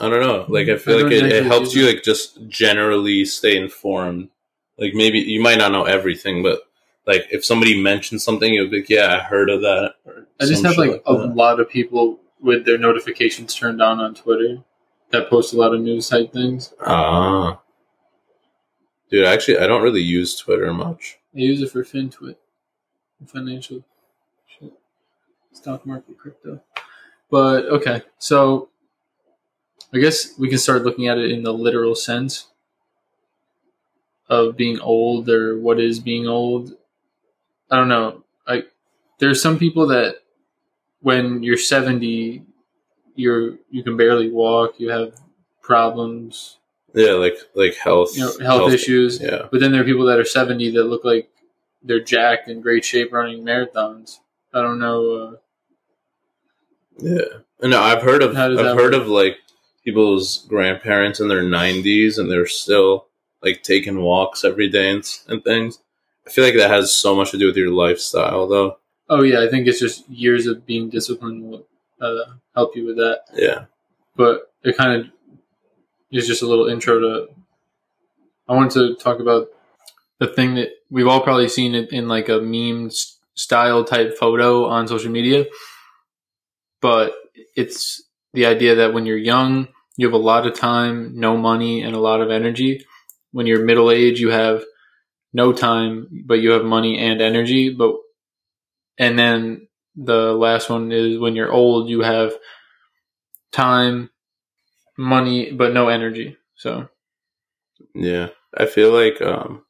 I 0.00 0.08
don't 0.08 0.20
know. 0.20 0.46
Like 0.48 0.68
I 0.68 0.74
I 0.74 0.76
feel 0.78 1.02
like 1.02 1.12
it, 1.12 1.30
it 1.30 1.44
helps 1.44 1.74
you 1.74 1.86
like 1.86 2.02
just 2.02 2.46
generally 2.48 3.24
stay 3.24 3.56
informed. 3.56 4.30
Like 4.78 4.94
maybe 4.94 5.18
you 5.18 5.42
might 5.42 5.58
not 5.58 5.72
know 5.72 5.84
everything, 5.84 6.42
but 6.42 6.60
like 7.06 7.26
if 7.30 7.44
somebody 7.44 7.80
mentions 7.80 8.24
something, 8.24 8.52
you'll 8.52 8.70
be 8.70 8.78
like, 8.78 8.88
"Yeah, 8.88 9.14
I 9.16 9.18
heard 9.18 9.50
of 9.50 9.60
that." 9.60 9.94
or 10.06 10.26
I 10.40 10.46
just 10.46 10.64
have 10.64 10.74
shit 10.74 10.90
like 10.90 11.02
a 11.06 11.12
that. 11.18 11.36
lot 11.36 11.60
of 11.60 11.68
people 11.68 12.18
with 12.40 12.64
their 12.64 12.78
notifications 12.78 13.54
turned 13.54 13.82
on 13.82 14.00
on 14.00 14.14
Twitter 14.14 14.62
that 15.10 15.28
post 15.28 15.52
a 15.52 15.58
lot 15.58 15.74
of 15.74 15.82
news 15.82 16.08
type 16.08 16.32
things. 16.32 16.72
ah, 16.80 17.60
dude. 19.10 19.26
Actually, 19.26 19.58
I 19.58 19.66
don't 19.66 19.82
really 19.82 20.00
use 20.02 20.34
Twitter 20.36 20.72
much. 20.72 21.18
I 21.34 21.40
use 21.40 21.60
it 21.60 21.70
for 21.70 21.84
FinTwit, 21.84 22.36
financial 23.26 23.84
shit, 24.46 24.72
stock 25.52 25.84
market, 25.84 26.16
crypto. 26.16 26.62
But 27.30 27.66
okay, 27.66 28.02
so 28.18 28.69
I 29.92 29.98
guess 29.98 30.38
we 30.38 30.48
can 30.48 30.58
start 30.58 30.82
looking 30.84 31.08
at 31.08 31.18
it 31.18 31.30
in 31.30 31.42
the 31.42 31.52
literal 31.52 31.94
sense 31.94 32.46
of 34.28 34.56
being 34.56 34.78
old 34.78 35.28
or 35.28 35.58
what 35.58 35.80
is 35.80 35.98
being 35.98 36.28
old. 36.28 36.76
I 37.70 37.76
don't 37.76 37.88
know. 37.88 38.22
I 38.46 38.64
there's 39.18 39.42
some 39.42 39.58
people 39.58 39.86
that 39.88 40.16
when 41.00 41.42
you're 41.42 41.56
70 41.56 42.42
you're 43.16 43.54
you 43.70 43.82
can 43.82 43.96
barely 43.96 44.30
walk, 44.30 44.78
you 44.78 44.90
have 44.90 45.14
problems, 45.62 46.58
Yeah, 46.94 47.12
like 47.12 47.36
like 47.54 47.74
health, 47.74 48.16
you 48.16 48.24
know, 48.24 48.38
health, 48.40 48.72
issues. 48.72 49.20
Yeah, 49.20 49.46
But 49.50 49.60
then 49.60 49.72
there 49.72 49.82
are 49.82 49.84
people 49.84 50.06
that 50.06 50.18
are 50.18 50.24
70 50.24 50.70
that 50.72 50.84
look 50.84 51.04
like 51.04 51.28
they're 51.82 52.02
jacked 52.02 52.48
in 52.48 52.60
great 52.60 52.84
shape 52.84 53.12
running 53.12 53.44
marathons. 53.44 54.18
I 54.54 54.62
don't 54.62 54.78
know. 54.78 55.12
Uh, 55.12 55.36
yeah. 56.98 57.68
No, 57.68 57.80
I've 57.80 58.02
heard 58.02 58.22
of 58.22 58.36
I've 58.36 58.56
does 58.56 58.76
heard 58.76 58.92
work? 58.92 59.02
of 59.02 59.08
like 59.08 59.38
people's 59.90 60.46
grandparents 60.48 61.18
in 61.18 61.26
their 61.28 61.42
nineties, 61.42 62.16
and 62.16 62.30
they're 62.30 62.46
still 62.46 63.06
like 63.42 63.62
taking 63.62 64.00
walks 64.00 64.44
every 64.44 64.68
day 64.68 64.90
and, 64.90 65.04
and 65.26 65.42
things. 65.42 65.80
I 66.26 66.30
feel 66.30 66.44
like 66.44 66.56
that 66.56 66.70
has 66.70 66.94
so 66.94 67.16
much 67.16 67.32
to 67.32 67.38
do 67.38 67.46
with 67.46 67.56
your 67.56 67.70
lifestyle, 67.70 68.46
though. 68.46 68.78
oh, 69.08 69.22
yeah, 69.22 69.40
I 69.40 69.48
think 69.48 69.66
it's 69.66 69.80
just 69.80 70.08
years 70.08 70.46
of 70.46 70.64
being 70.64 70.88
disciplined 70.88 71.42
will 71.42 71.66
uh, 72.00 72.34
help 72.54 72.76
you 72.76 72.86
with 72.86 72.96
that. 72.96 73.22
Yeah. 73.34 73.64
But 74.14 74.52
it 74.62 74.76
kind 74.76 75.00
of 75.00 75.06
is 76.12 76.26
just 76.26 76.42
a 76.42 76.46
little 76.46 76.68
intro 76.68 77.00
to. 77.00 77.28
I 78.48 78.54
wanted 78.54 78.72
to 78.72 78.94
talk 79.02 79.18
about 79.18 79.48
the 80.18 80.26
thing 80.26 80.54
that 80.56 80.70
we've 80.90 81.08
all 81.08 81.22
probably 81.22 81.48
seen 81.48 81.74
it 81.74 81.90
in 81.92 82.06
like 82.06 82.28
a 82.28 82.40
meme 82.40 82.90
style 83.34 83.84
type 83.84 84.16
photo 84.18 84.66
on 84.66 84.86
social 84.86 85.10
media. 85.10 85.46
But 86.80 87.14
it's 87.56 88.02
the 88.32 88.46
idea 88.46 88.76
that 88.76 88.92
when 88.92 89.06
you're 89.06 89.16
young, 89.16 89.68
you 90.00 90.06
have 90.06 90.14
a 90.14 90.16
lot 90.16 90.46
of 90.46 90.54
time, 90.58 91.12
no 91.20 91.36
money, 91.36 91.82
and 91.82 91.94
a 91.94 91.98
lot 92.00 92.22
of 92.22 92.30
energy. 92.30 92.86
When 93.32 93.46
you're 93.46 93.62
middle 93.66 93.90
age, 93.90 94.18
you 94.18 94.30
have 94.30 94.64
no 95.34 95.52
time, 95.52 96.08
but 96.24 96.40
you 96.40 96.52
have 96.52 96.64
money 96.64 96.98
and 96.98 97.20
energy. 97.20 97.68
But 97.68 97.96
and 98.96 99.18
then 99.18 99.68
the 99.94 100.32
last 100.32 100.70
one 100.70 100.90
is 100.90 101.18
when 101.18 101.36
you're 101.36 101.52
old, 101.52 101.90
you 101.90 102.00
have 102.00 102.32
time, 103.52 104.08
money, 104.96 105.52
but 105.52 105.74
no 105.74 105.88
energy. 105.88 106.38
So 106.54 106.88
Yeah. 107.94 108.28
I 108.56 108.64
feel 108.64 108.92
like 108.92 109.20
um 109.20 109.66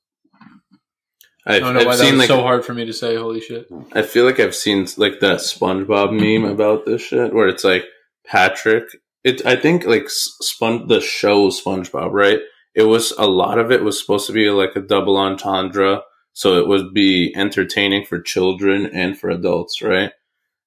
I 1.45 1.57
I've, 1.57 1.63
don't 1.63 1.75
know 1.75 1.81
I've 1.81 1.87
why 1.87 1.97
that 1.97 2.11
was 2.13 2.19
like 2.21 2.29
so 2.29 2.43
hard 2.43 2.65
for 2.65 2.73
me 2.73 2.85
to 2.85 2.93
say. 2.93 3.17
Holy 3.17 3.41
shit! 3.41 3.67
I 3.95 4.03
feel 4.03 4.25
like 4.27 4.39
I've 4.39 4.55
seen 4.55 4.87
like 4.97 5.19
that 5.23 5.41
SpongeBob 5.41 6.13
meme 6.13 6.49
about 6.49 6.87
this 6.87 7.03
shit 7.03 7.35
where 7.35 7.49
it's 7.49 7.65
like 7.65 7.85
Patrick. 8.25 8.85
It 9.25 9.45
I 9.45 9.57
think 9.57 9.85
like 9.85 10.05
S- 10.05 10.37
Spon 10.41 10.89
the 10.89 11.01
show 11.01 11.49
SpongeBob, 11.51 12.13
right? 12.13 12.41
It 12.75 12.85
was 12.85 13.13
a 13.13 13.27
lot 13.27 13.59
of 13.59 13.71
it 13.71 13.83
was 13.83 14.01
supposed 14.01 14.27
to 14.29 14.33
be 14.33 14.49
like 14.51 14.77
a 14.77 14.81
double 14.81 15.17
entendre, 15.17 16.03
so 16.33 16.59
it 16.59 16.69
would 16.69 16.95
be 16.95 17.33
entertaining 17.37 18.07
for 18.07 18.21
children 18.21 18.87
and 18.87 19.19
for 19.19 19.29
adults, 19.31 19.83
right? 19.83 20.13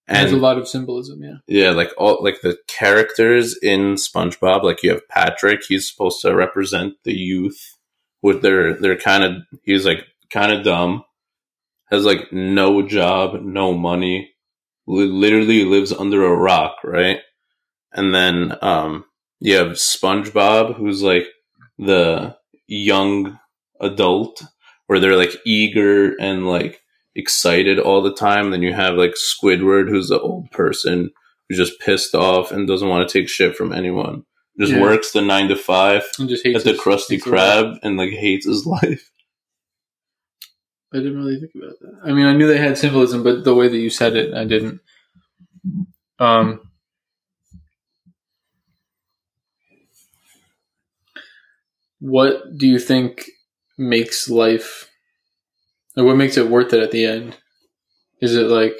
And 0.07 0.17
there's 0.17 0.33
a 0.33 0.37
lot 0.37 0.57
of 0.57 0.67
symbolism. 0.67 1.23
Yeah, 1.23 1.37
yeah, 1.47 1.71
like 1.71 1.91
all 1.97 2.19
like 2.21 2.41
the 2.41 2.57
characters 2.67 3.57
in 3.61 3.95
SpongeBob, 3.95 4.63
like 4.63 4.83
you 4.83 4.91
have 4.91 5.07
Patrick, 5.07 5.61
he's 5.67 5.89
supposed 5.89 6.21
to 6.21 6.35
represent 6.35 6.95
the 7.05 7.13
youth 7.13 7.59
with 8.21 8.41
their 8.41 8.73
they're 8.75 8.97
kind 8.97 9.23
of 9.23 9.43
he's 9.63 9.85
like 9.85 10.05
kind 10.29 10.51
of 10.51 10.65
dumb, 10.65 11.03
has 11.89 12.05
like 12.05 12.33
no 12.33 12.81
job, 12.81 13.41
no 13.43 13.73
money, 13.73 14.31
li- 14.87 15.05
literally 15.05 15.63
lives 15.63 15.93
under 15.93 16.25
a 16.25 16.35
rock, 16.35 16.75
right? 16.83 17.19
And 17.93 18.13
then 18.13 18.57
um 18.61 19.05
you 19.39 19.55
have 19.55 19.73
SpongeBob 19.73 20.75
who's 20.77 21.01
like 21.03 21.27
the 21.77 22.35
young 22.67 23.37
adult 23.81 24.41
where 24.87 24.99
they're 24.99 25.17
like 25.17 25.35
eager 25.45 26.15
and 26.19 26.47
like 26.47 26.79
excited 27.15 27.79
all 27.79 28.01
the 28.01 28.13
time. 28.13 28.51
Then 28.51 28.61
you 28.63 28.73
have 28.73 28.95
like 28.95 29.13
Squidward 29.15 29.89
who's 29.89 30.07
the 30.09 30.19
old 30.19 30.49
person 30.51 31.11
who's 31.49 31.57
just 31.57 31.79
pissed 31.79 32.15
off 32.15 32.51
and 32.51 32.67
doesn't 32.67 32.87
want 32.89 33.07
to 33.07 33.19
take 33.19 33.27
shit 33.29 33.55
from 33.55 33.73
anyone. 33.73 34.23
Just 34.59 34.71
Yeah. 34.73 34.81
works 34.81 35.11
the 35.11 35.21
nine 35.21 35.47
to 35.49 35.55
five 35.55 36.03
and 36.19 36.29
just 36.29 36.43
hates 36.45 36.59
at 36.59 36.63
the 36.63 36.71
his- 36.71 36.79
Krusty 36.81 37.09
hates 37.11 37.25
his 37.25 37.27
life. 37.33 37.65
Krab 37.65 37.79
and 37.83 37.97
like 37.97 38.11
hates 38.11 38.45
his 38.45 38.65
life. 38.65 39.09
I 40.93 40.97
didn't 40.97 41.17
really 41.17 41.39
think 41.39 41.51
about 41.55 41.79
that. 41.81 41.99
I 42.09 42.13
mean, 42.13 42.25
I 42.27 42.33
knew 42.33 42.45
they 42.47 42.59
had 42.59 42.77
symbolism, 42.77 43.23
but 43.23 43.43
the 43.43 43.55
way 43.55 43.67
that 43.67 43.77
you 43.77 43.89
said 43.89 44.15
it, 44.15 44.33
I 44.35 44.45
didn't. 44.45 44.79
Um, 46.19 46.61
what 52.03 52.43
do 52.57 52.67
you 52.67 52.79
think 52.79 53.23
makes 53.77 54.29
life? 54.29 54.89
Like, 55.95 56.05
what 56.05 56.17
makes 56.17 56.35
it 56.35 56.49
worth 56.49 56.73
it 56.73 56.83
at 56.83 56.91
the 56.91 57.05
end? 57.05 57.37
Is 58.21 58.35
it 58.35 58.47
like 58.47 58.75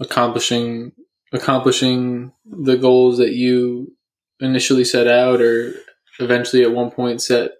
accomplishing 0.00 0.92
accomplishing 1.30 2.32
the 2.46 2.76
goals 2.78 3.18
that 3.18 3.32
you 3.34 3.92
initially 4.40 4.84
set 4.84 5.06
out 5.06 5.42
or 5.42 5.74
eventually 6.20 6.62
at 6.62 6.72
one 6.72 6.90
point 6.90 7.20
set 7.20 7.50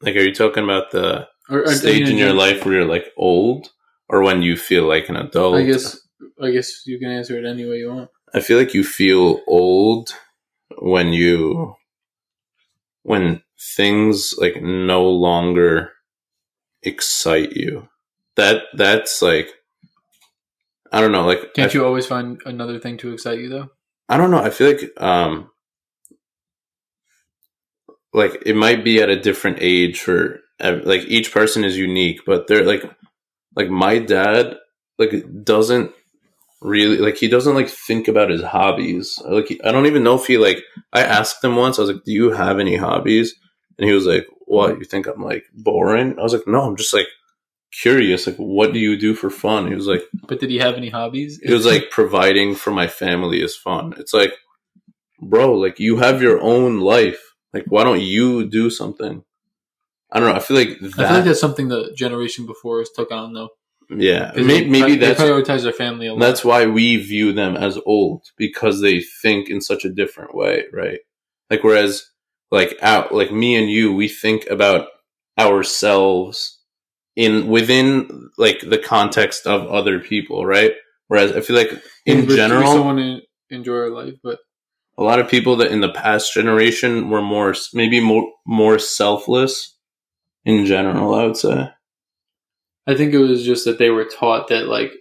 Like, 0.00 0.16
are 0.16 0.22
you 0.22 0.34
talking 0.34 0.64
about 0.64 0.90
the 0.90 1.28
or, 1.50 1.60
or- 1.60 1.68
I 1.68 1.74
stage 1.74 2.04
mean, 2.04 2.12
in 2.12 2.18
your 2.18 2.32
life 2.32 2.64
where 2.64 2.76
you're 2.76 2.86
like 2.86 3.08
old, 3.18 3.68
or 4.08 4.22
when 4.22 4.40
you 4.40 4.56
feel 4.56 4.88
like 4.88 5.10
an 5.10 5.16
adult? 5.16 5.56
I 5.56 5.64
guess 5.64 6.00
I 6.42 6.50
guess 6.50 6.86
you 6.86 6.98
can 6.98 7.10
answer 7.10 7.36
it 7.38 7.44
any 7.44 7.68
way 7.68 7.76
you 7.76 7.90
want. 7.92 8.08
I 8.32 8.40
feel 8.40 8.56
like 8.56 8.72
you 8.72 8.84
feel 8.84 9.42
old 9.46 10.14
when 10.78 11.12
you 11.12 11.76
when 13.04 13.42
things 13.76 14.34
like 14.36 14.60
no 14.60 15.08
longer 15.08 15.92
excite 16.82 17.52
you. 17.52 17.88
That 18.36 18.62
that's 18.74 19.22
like 19.22 19.50
I 20.90 21.00
don't 21.00 21.12
know, 21.12 21.26
like 21.26 21.54
Can't 21.54 21.70
I, 21.70 21.74
you 21.74 21.86
always 21.86 22.06
find 22.06 22.40
another 22.44 22.80
thing 22.80 22.96
to 22.98 23.12
excite 23.12 23.38
you 23.38 23.48
though? 23.48 23.70
I 24.08 24.16
don't 24.16 24.30
know. 24.30 24.42
I 24.42 24.50
feel 24.50 24.72
like 24.72 25.00
um 25.00 25.50
like 28.12 28.42
it 28.46 28.56
might 28.56 28.82
be 28.84 29.00
at 29.00 29.10
a 29.10 29.20
different 29.20 29.58
age 29.60 30.00
for 30.00 30.40
like 30.60 31.02
each 31.02 31.32
person 31.32 31.64
is 31.64 31.78
unique, 31.78 32.20
but 32.26 32.46
they're 32.48 32.64
like 32.64 32.84
like 33.54 33.68
my 33.68 33.98
dad 33.98 34.56
like 34.98 35.24
doesn't 35.44 35.92
really 36.64 36.96
like 36.96 37.16
he 37.16 37.28
doesn't 37.28 37.54
like 37.54 37.68
think 37.68 38.08
about 38.08 38.30
his 38.30 38.42
hobbies. 38.42 39.20
Like 39.24 39.48
he, 39.48 39.62
I 39.62 39.70
don't 39.70 39.86
even 39.86 40.02
know 40.02 40.16
if 40.16 40.26
he 40.26 40.38
like 40.38 40.64
I 40.92 41.02
asked 41.02 41.44
him 41.44 41.56
once. 41.56 41.78
I 41.78 41.82
was 41.82 41.90
like, 41.92 42.04
"Do 42.04 42.12
you 42.12 42.30
have 42.32 42.58
any 42.58 42.76
hobbies?" 42.76 43.34
And 43.78 43.86
he 43.88 43.94
was 43.94 44.06
like, 44.06 44.26
"What? 44.46 44.78
You 44.78 44.84
think 44.84 45.06
I'm 45.06 45.22
like 45.22 45.44
boring?" 45.52 46.18
I 46.18 46.22
was 46.22 46.32
like, 46.32 46.46
"No, 46.46 46.62
I'm 46.62 46.76
just 46.76 46.94
like 46.94 47.06
curious. 47.70 48.26
Like, 48.26 48.36
what 48.36 48.72
do 48.72 48.78
you 48.78 48.96
do 48.96 49.14
for 49.14 49.30
fun?" 49.30 49.68
He 49.68 49.74
was 49.74 49.86
like. 49.86 50.02
But 50.26 50.40
did 50.40 50.50
he 50.50 50.58
have 50.58 50.74
any 50.76 50.88
hobbies? 50.88 51.38
It 51.42 51.52
was 51.52 51.66
like 51.66 51.90
providing 51.90 52.54
for 52.54 52.70
my 52.70 52.86
family 52.86 53.42
is 53.42 53.54
fun. 53.54 53.94
It's 53.98 54.14
like, 54.14 54.32
bro, 55.20 55.52
like 55.52 55.78
you 55.78 55.98
have 55.98 56.22
your 56.22 56.40
own 56.40 56.80
life. 56.80 57.20
Like, 57.52 57.66
why 57.68 57.84
don't 57.84 58.00
you 58.00 58.48
do 58.48 58.70
something? 58.70 59.22
I 60.10 60.18
don't 60.18 60.28
know. 60.28 60.36
I 60.36 60.40
feel 60.40 60.56
like 60.56 60.78
that. 60.80 60.98
I 60.98 61.08
feel 61.08 61.16
like 61.16 61.24
that's 61.24 61.40
something 61.40 61.68
the 61.68 61.92
generation 61.94 62.46
before 62.46 62.80
us 62.80 62.88
took 62.94 63.12
on 63.12 63.34
though. 63.34 63.50
Yeah, 63.90 64.32
maybe, 64.34 64.46
they, 64.46 64.68
maybe 64.68 64.96
they 64.96 65.06
that's 65.08 65.20
prioritize 65.20 65.62
their 65.62 65.72
family 65.72 66.06
a 66.06 66.14
lot. 66.14 66.20
that's 66.20 66.44
why 66.44 66.66
we 66.66 66.96
view 66.96 67.32
them 67.32 67.56
as 67.56 67.78
old 67.86 68.22
because 68.36 68.80
they 68.80 69.00
think 69.00 69.48
in 69.48 69.60
such 69.60 69.84
a 69.84 69.90
different 69.92 70.34
way, 70.34 70.64
right? 70.72 71.00
Like, 71.50 71.62
whereas, 71.64 72.10
like 72.50 72.76
out, 72.82 73.14
like 73.14 73.32
me 73.32 73.56
and 73.56 73.70
you, 73.70 73.92
we 73.92 74.08
think 74.08 74.46
about 74.46 74.88
ourselves 75.38 76.60
in 77.16 77.48
within 77.48 78.30
like 78.38 78.60
the 78.60 78.78
context 78.78 79.46
of 79.46 79.66
other 79.66 79.98
people, 80.00 80.44
right? 80.44 80.72
Whereas 81.08 81.32
I 81.32 81.40
feel 81.40 81.56
like 81.56 81.82
in 82.06 82.26
we 82.26 82.36
general, 82.36 82.84
want 82.84 82.98
to 82.98 83.20
enjoy 83.54 83.76
our 83.76 83.90
life, 83.90 84.14
but 84.22 84.38
a 84.96 85.02
lot 85.02 85.18
of 85.18 85.28
people 85.28 85.56
that 85.56 85.72
in 85.72 85.80
the 85.80 85.92
past 85.92 86.32
generation 86.32 87.10
were 87.10 87.22
more 87.22 87.54
maybe 87.72 88.00
more 88.00 88.30
more 88.46 88.78
selfless 88.78 89.76
in 90.44 90.66
general 90.66 91.14
i 91.14 91.24
would 91.24 91.36
say 91.36 91.70
I 92.86 92.94
think 92.94 93.14
it 93.14 93.18
was 93.18 93.44
just 93.44 93.64
that 93.64 93.78
they 93.78 93.90
were 93.90 94.04
taught 94.04 94.48
that 94.48 94.68
like 94.68 94.92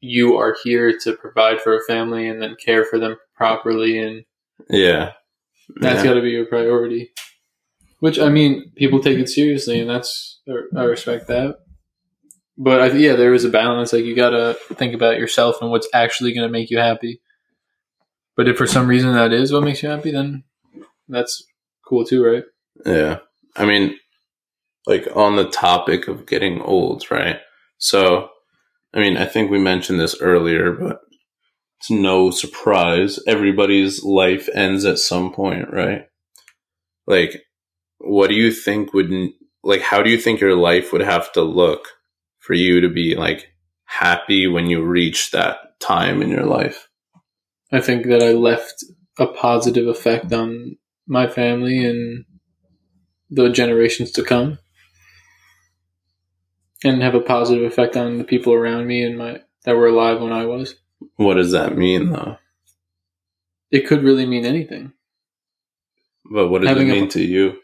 you 0.00 0.36
are 0.36 0.56
here 0.64 0.96
to 1.04 1.16
provide 1.16 1.60
for 1.60 1.76
a 1.76 1.84
family 1.84 2.28
and 2.28 2.42
then 2.42 2.56
care 2.62 2.84
for 2.84 2.98
them 2.98 3.16
properly, 3.34 3.98
and 3.98 4.24
yeah 4.68 5.12
that's 5.76 5.98
yeah. 5.98 6.04
got 6.04 6.14
to 6.14 6.22
be 6.22 6.30
your 6.30 6.46
priority. 6.46 7.12
Which 8.00 8.18
I 8.18 8.28
mean, 8.28 8.72
people 8.74 9.00
take 9.00 9.18
it 9.18 9.28
seriously, 9.28 9.80
and 9.80 9.88
that's 9.88 10.40
er, 10.48 10.68
I 10.76 10.82
respect 10.84 11.28
that. 11.28 11.56
But 12.58 12.80
I, 12.80 12.86
yeah, 12.96 13.14
there 13.14 13.32
is 13.32 13.44
a 13.44 13.48
balance. 13.48 13.92
Like 13.92 14.04
you 14.04 14.14
got 14.16 14.30
to 14.30 14.56
think 14.74 14.94
about 14.94 15.18
yourself 15.18 15.62
and 15.62 15.70
what's 15.70 15.88
actually 15.94 16.34
going 16.34 16.46
to 16.46 16.52
make 16.52 16.68
you 16.70 16.78
happy. 16.78 17.20
But 18.36 18.48
if 18.48 18.56
for 18.56 18.66
some 18.66 18.88
reason 18.88 19.14
that 19.14 19.32
is 19.32 19.52
what 19.52 19.62
makes 19.62 19.82
you 19.82 19.88
happy, 19.88 20.10
then 20.10 20.42
that's 21.08 21.44
cool 21.86 22.04
too, 22.04 22.24
right? 22.24 22.44
yeah 22.86 23.18
i 23.56 23.64
mean 23.64 23.96
like 24.86 25.06
on 25.14 25.36
the 25.36 25.48
topic 25.48 26.08
of 26.08 26.26
getting 26.26 26.60
old 26.60 27.04
right? 27.10 27.40
So 27.78 28.28
i 28.94 29.00
mean 29.00 29.16
i 29.16 29.24
think 29.24 29.50
we 29.50 29.58
mentioned 29.58 29.98
this 29.98 30.20
earlier 30.20 30.72
but 30.72 31.00
it's 31.80 31.90
no 31.90 32.30
surprise 32.30 33.18
everybody's 33.26 34.04
life 34.04 34.48
ends 34.54 34.84
at 34.84 34.98
some 34.98 35.32
point 35.32 35.72
right? 35.72 36.06
Like 37.06 37.42
what 37.98 38.28
do 38.28 38.34
you 38.34 38.52
think 38.52 38.92
would 38.92 39.10
like 39.62 39.80
how 39.80 40.02
do 40.02 40.10
you 40.10 40.18
think 40.18 40.40
your 40.40 40.56
life 40.56 40.92
would 40.92 41.02
have 41.02 41.32
to 41.32 41.42
look 41.42 41.88
for 42.38 42.54
you 42.54 42.80
to 42.80 42.88
be 42.88 43.14
like 43.14 43.52
happy 43.84 44.46
when 44.46 44.66
you 44.66 44.82
reach 44.82 45.30
that 45.30 45.78
time 45.80 46.22
in 46.22 46.28
your 46.28 46.44
life? 46.44 46.88
I 47.70 47.80
think 47.80 48.06
that 48.06 48.22
I 48.22 48.32
left 48.32 48.84
a 49.18 49.26
positive 49.26 49.86
effect 49.86 50.32
on 50.32 50.76
my 51.06 51.26
family 51.26 51.84
and 51.84 52.24
the 53.30 53.48
generations 53.48 54.10
to 54.12 54.22
come, 54.22 54.58
and 56.84 57.02
have 57.02 57.14
a 57.14 57.20
positive 57.20 57.64
effect 57.64 57.96
on 57.96 58.18
the 58.18 58.24
people 58.24 58.52
around 58.52 58.86
me 58.86 59.02
and 59.02 59.16
my 59.18 59.40
that 59.64 59.76
were 59.76 59.86
alive 59.88 60.20
when 60.20 60.32
I 60.32 60.44
was. 60.46 60.74
what 61.16 61.34
does 61.34 61.52
that 61.52 61.76
mean 61.76 62.10
though 62.10 62.36
It 63.70 63.86
could 63.86 64.02
really 64.02 64.26
mean 64.26 64.44
anything. 64.44 64.92
but 66.30 66.48
what 66.48 66.60
does 66.62 66.68
Having 66.68 66.88
it 66.88 66.90
a- 66.90 66.94
mean 66.94 67.08
to 67.10 67.22
you 67.22 67.58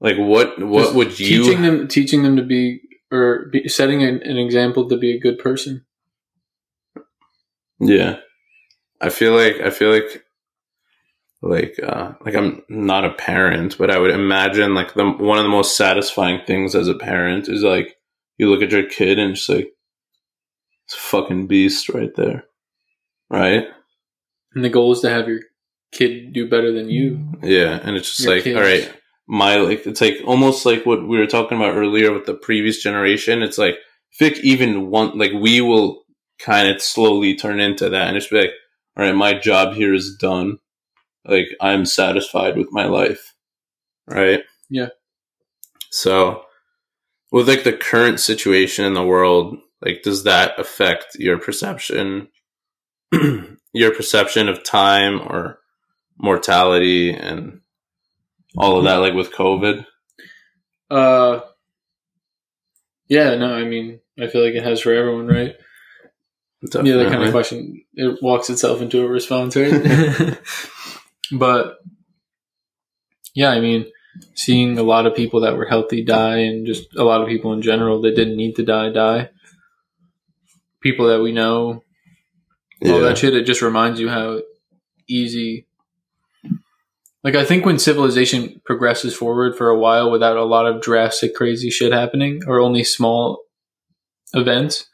like 0.00 0.16
what 0.18 0.58
what 0.62 0.94
would 0.94 1.18
you 1.18 1.42
teaching 1.44 1.62
them 1.62 1.88
teaching 1.88 2.22
them 2.22 2.36
to 2.36 2.42
be 2.42 2.80
or 3.10 3.46
be, 3.52 3.68
setting 3.68 4.02
an, 4.02 4.20
an 4.22 4.36
example 4.36 4.88
to 4.88 4.96
be 4.98 5.14
a 5.14 5.20
good 5.20 5.38
person? 5.38 5.84
Yeah. 7.80 8.18
I 9.00 9.10
feel 9.10 9.32
like 9.34 9.60
I 9.60 9.70
feel 9.70 9.90
like 9.90 10.24
like 11.48 11.76
uh 11.82 12.12
like 12.24 12.34
I'm 12.34 12.62
not 12.68 13.04
a 13.04 13.14
parent, 13.14 13.76
but 13.78 13.90
I 13.90 13.98
would 13.98 14.10
imagine 14.10 14.74
like 14.74 14.94
the 14.94 15.04
one 15.04 15.38
of 15.38 15.44
the 15.44 15.50
most 15.50 15.76
satisfying 15.76 16.40
things 16.46 16.74
as 16.74 16.88
a 16.88 16.94
parent 16.94 17.48
is 17.48 17.62
like 17.62 17.96
you 18.38 18.50
look 18.50 18.62
at 18.62 18.72
your 18.72 18.88
kid 18.88 19.18
and 19.18 19.34
just 19.34 19.48
like 19.48 19.68
it's 20.86 20.96
a 20.96 21.00
fucking 21.00 21.46
beast 21.46 21.88
right 21.88 22.14
there. 22.16 22.44
Right? 23.30 23.64
And 24.54 24.64
the 24.64 24.70
goal 24.70 24.92
is 24.92 25.00
to 25.00 25.10
have 25.10 25.28
your 25.28 25.40
kid 25.92 26.32
do 26.32 26.48
better 26.48 26.72
than 26.72 26.90
you. 26.90 27.18
Yeah, 27.42 27.80
and 27.82 27.96
it's 27.96 28.08
just 28.08 28.20
Your 28.20 28.34
like 28.34 28.44
kids. 28.44 28.56
all 28.56 28.62
right, 28.62 28.92
my 29.26 29.56
like 29.56 29.86
it's 29.86 30.00
like 30.00 30.18
almost 30.24 30.64
like 30.66 30.86
what 30.86 31.06
we 31.06 31.18
were 31.18 31.26
talking 31.26 31.58
about 31.58 31.74
earlier 31.74 32.12
with 32.12 32.26
the 32.26 32.34
previous 32.34 32.82
generation. 32.82 33.42
It's 33.42 33.58
like 33.58 33.76
Vic 34.18 34.38
even 34.42 34.90
want 34.90 35.16
like 35.16 35.32
we 35.32 35.60
will 35.60 36.02
kind 36.38 36.68
of 36.68 36.82
slowly 36.82 37.34
turn 37.34 37.60
into 37.60 37.88
that 37.88 38.08
and 38.08 38.16
just 38.16 38.30
be 38.30 38.40
like, 38.40 38.50
all 38.96 39.04
right, 39.04 39.14
my 39.14 39.34
job 39.38 39.74
here 39.74 39.94
is 39.94 40.16
done. 40.16 40.58
Like 41.26 41.48
I'm 41.60 41.86
satisfied 41.86 42.56
with 42.56 42.68
my 42.70 42.86
life. 42.86 43.34
Right? 44.06 44.42
Yeah. 44.70 44.88
So 45.90 46.44
with 47.32 47.48
like 47.48 47.64
the 47.64 47.72
current 47.72 48.20
situation 48.20 48.84
in 48.84 48.94
the 48.94 49.04
world, 49.04 49.58
like 49.82 50.02
does 50.02 50.24
that 50.24 50.58
affect 50.58 51.16
your 51.18 51.38
perception 51.38 52.28
your 53.72 53.94
perception 53.94 54.48
of 54.48 54.62
time 54.64 55.20
or 55.20 55.58
mortality 56.18 57.12
and 57.12 57.60
all 58.56 58.78
of 58.78 58.84
that 58.84 58.96
like 58.96 59.14
with 59.14 59.32
covid 59.32 59.84
Uh, 60.90 61.40
yeah, 63.08 63.36
no, 63.36 63.54
I 63.54 63.64
mean, 63.64 64.00
I 64.20 64.26
feel 64.26 64.44
like 64.44 64.54
it 64.54 64.64
has 64.64 64.80
for 64.80 64.92
everyone, 64.92 65.28
right? 65.28 65.54
Yeah, 66.62 66.96
that 66.96 67.12
kind 67.12 67.22
of 67.22 67.30
question 67.30 67.84
it 67.94 68.18
walks 68.22 68.50
itself 68.50 68.80
into 68.80 69.04
a 69.04 69.08
response, 69.08 69.54
right? 69.56 69.72
but 71.32 71.78
yeah, 73.34 73.50
I 73.50 73.60
mean, 73.60 73.86
seeing 74.34 74.78
a 74.78 74.82
lot 74.82 75.06
of 75.06 75.14
people 75.14 75.40
that 75.42 75.56
were 75.56 75.66
healthy 75.66 76.04
die, 76.04 76.38
and 76.38 76.66
just 76.66 76.94
a 76.96 77.04
lot 77.04 77.20
of 77.20 77.28
people 77.28 77.52
in 77.52 77.62
general 77.62 78.00
that 78.02 78.16
didn't 78.16 78.36
need 78.36 78.56
to 78.56 78.64
die 78.64 78.90
die. 78.90 79.30
People 80.80 81.08
that 81.08 81.22
we 81.22 81.32
know, 81.32 81.82
all 82.84 83.00
that 83.00 83.18
shit. 83.18 83.34
It 83.34 83.44
just 83.44 83.62
reminds 83.62 84.00
you 84.00 84.08
how 84.08 84.40
easy. 85.08 85.66
Like 87.24 87.34
I 87.34 87.44
think 87.44 87.66
when 87.66 87.78
civilization 87.78 88.60
progresses 88.64 89.16
forward 89.16 89.56
for 89.56 89.68
a 89.68 89.78
while 89.78 90.10
without 90.10 90.36
a 90.36 90.44
lot 90.44 90.66
of 90.66 90.80
drastic, 90.80 91.34
crazy 91.34 91.70
shit 91.70 91.92
happening, 91.92 92.42
or 92.46 92.60
only 92.60 92.84
small 92.84 93.42
events, 94.32 94.88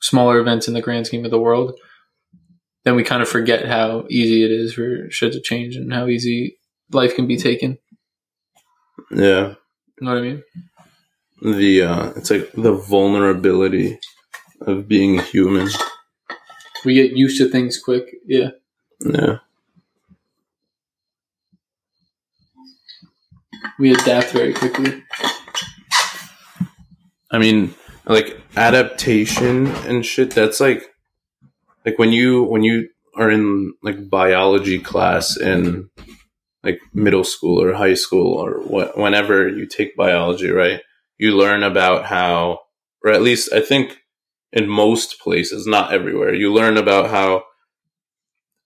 smaller 0.00 0.38
events 0.38 0.68
in 0.68 0.74
the 0.74 0.82
grand 0.82 1.06
scheme 1.06 1.24
of 1.24 1.30
the 1.30 1.40
world, 1.40 1.78
then 2.86 2.94
we 2.94 3.02
kind 3.02 3.20
of 3.20 3.28
forget 3.28 3.66
how 3.66 4.06
easy 4.08 4.44
it 4.44 4.52
is 4.52 4.72
for 4.74 5.10
shit 5.10 5.32
to 5.32 5.40
change 5.40 5.74
and 5.74 5.92
how 5.92 6.06
easy 6.06 6.56
life 6.92 7.16
can 7.16 7.26
be 7.26 7.36
taken. 7.36 7.78
yeah 9.10 9.54
You 9.98 10.02
know 10.06 10.12
what 10.14 10.18
I 10.18 10.22
mean? 10.22 10.42
the 11.42 11.82
uh 11.82 12.12
it's 12.16 12.30
like 12.30 12.50
the 12.52 12.72
vulnerability 12.72 13.98
of 14.62 14.86
being 14.88 15.18
human 15.18 15.68
We 16.84 16.94
get 16.94 17.16
used 17.16 17.38
to 17.38 17.48
things 17.48 17.78
quick. 17.78 18.04
Yeah. 18.24 18.50
yeah 19.00 19.38
We 23.78 23.92
adapt 23.92 24.30
very 24.30 24.54
quickly. 24.54 25.02
i 27.32 27.38
mean 27.38 27.74
like 28.06 28.40
adaptation 28.56 29.66
and 29.88 30.06
shit 30.06 30.30
that's 30.30 30.60
like 30.60 30.82
like 31.86 31.98
when 31.98 32.12
you 32.12 32.42
when 32.44 32.62
you 32.62 32.88
are 33.16 33.30
in 33.30 33.72
like 33.82 34.10
biology 34.10 34.78
class 34.78 35.36
in 35.38 35.88
like 36.62 36.78
middle 36.92 37.24
school 37.24 37.62
or 37.62 37.72
high 37.72 37.94
school 37.94 38.34
or 38.34 38.60
what 38.62 38.98
whenever 38.98 39.48
you 39.48 39.66
take 39.66 39.96
biology 39.96 40.50
right 40.50 40.80
you 41.16 41.34
learn 41.34 41.62
about 41.62 42.04
how 42.04 42.58
or 43.02 43.10
at 43.10 43.22
least 43.22 43.52
i 43.52 43.60
think 43.60 43.98
in 44.52 44.68
most 44.68 45.18
places 45.20 45.66
not 45.66 45.92
everywhere 45.92 46.34
you 46.34 46.52
learn 46.52 46.76
about 46.76 47.08
how 47.08 47.42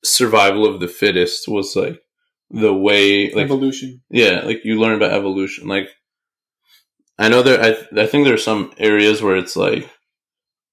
survival 0.03 0.67
of 0.67 0.81
the 0.81 0.89
fittest 0.89 1.47
was 1.47 1.77
like 1.77 2.01
the 2.51 2.75
way 2.75 3.33
like 3.33 3.45
Evolution. 3.45 4.03
yeah, 4.11 4.41
like 4.45 4.65
you 4.65 4.79
learn 4.79 4.97
about 4.97 5.13
evolution. 5.13 5.69
Like 5.69 5.89
I 7.19 7.29
know 7.29 7.43
there, 7.43 7.63
I 7.63 8.01
I 8.01 8.07
think 8.07 8.25
there's 8.25 8.45
some 8.45 8.73
areas 8.79 9.23
where 9.23 9.37
it's 9.37 9.57
like 9.57 9.89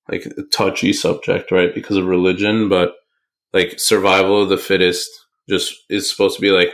like 0.09 0.25
a 0.25 0.43
touchy 0.53 0.93
subject, 0.93 1.51
right, 1.51 1.73
because 1.73 1.97
of 1.97 2.05
religion, 2.05 2.69
but 2.69 2.93
like 3.53 3.79
survival 3.79 4.43
of 4.43 4.49
the 4.49 4.57
fittest 4.57 5.09
just 5.49 5.73
is 5.89 6.09
supposed 6.09 6.35
to 6.35 6.41
be 6.41 6.51
like 6.51 6.73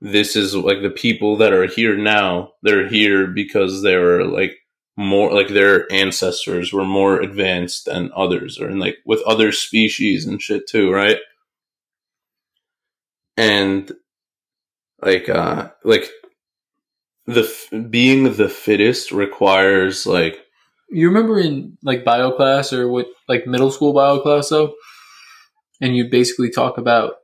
this 0.00 0.36
is 0.36 0.54
like 0.54 0.82
the 0.82 0.90
people 0.90 1.36
that 1.38 1.52
are 1.52 1.66
here 1.66 1.96
now. 1.96 2.52
They're 2.62 2.88
here 2.88 3.26
because 3.26 3.82
they're 3.82 4.24
like 4.24 4.52
more 4.96 5.32
like 5.32 5.48
their 5.48 5.90
ancestors 5.92 6.72
were 6.72 6.84
more 6.84 7.20
advanced 7.20 7.86
than 7.86 8.10
others, 8.14 8.60
or 8.60 8.68
in 8.68 8.78
like 8.78 8.98
with 9.06 9.22
other 9.22 9.52
species 9.52 10.26
and 10.26 10.40
shit 10.40 10.68
too, 10.68 10.90
right? 10.92 11.18
And 13.36 13.90
like 15.02 15.28
uh 15.28 15.70
like 15.84 16.10
the 17.26 17.88
being 17.90 18.34
the 18.34 18.48
fittest 18.48 19.12
requires 19.12 20.06
like 20.06 20.40
You 20.90 21.08
remember 21.08 21.38
in 21.38 21.76
like 21.82 22.04
bio 22.04 22.32
class 22.32 22.72
or 22.72 22.88
what 22.88 23.06
like 23.28 23.46
middle 23.46 23.70
school 23.70 23.92
bio 23.92 24.20
class 24.20 24.48
though, 24.48 24.74
and 25.80 25.96
you 25.96 26.08
basically 26.08 26.50
talk 26.50 26.78
about 26.78 27.14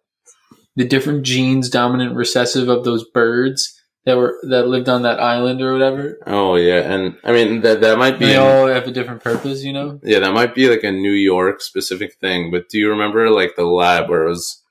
the 0.76 0.84
different 0.84 1.24
genes, 1.24 1.68
dominant, 1.70 2.14
recessive 2.16 2.68
of 2.68 2.84
those 2.84 3.04
birds 3.10 3.80
that 4.04 4.16
were 4.18 4.38
that 4.50 4.68
lived 4.68 4.88
on 4.88 5.02
that 5.02 5.18
island 5.20 5.62
or 5.62 5.72
whatever. 5.72 6.18
oh 6.26 6.56
yeah 6.56 6.80
and 6.92 7.16
i 7.24 7.32
mean 7.32 7.62
that 7.62 7.80
that 7.80 7.96
might 7.98 8.18
be 8.18 8.26
They 8.26 8.36
all 8.36 8.66
have 8.66 8.86
a 8.86 8.90
different 8.90 9.24
purpose, 9.24 9.62
you 9.64 9.72
know. 9.72 9.98
yeah 10.02 10.18
that 10.18 10.34
might 10.34 10.54
be 10.54 10.68
like 10.68 10.84
a 10.84 10.92
new 10.92 11.12
york 11.12 11.62
specific 11.62 12.12
thing 12.20 12.50
but 12.50 12.68
do 12.68 12.78
you 12.78 12.90
remember 12.90 13.30
like 13.30 13.56
the 13.56 13.64
lab 13.64 14.10
where 14.10 14.26
it 14.26 14.28
was 14.28 14.62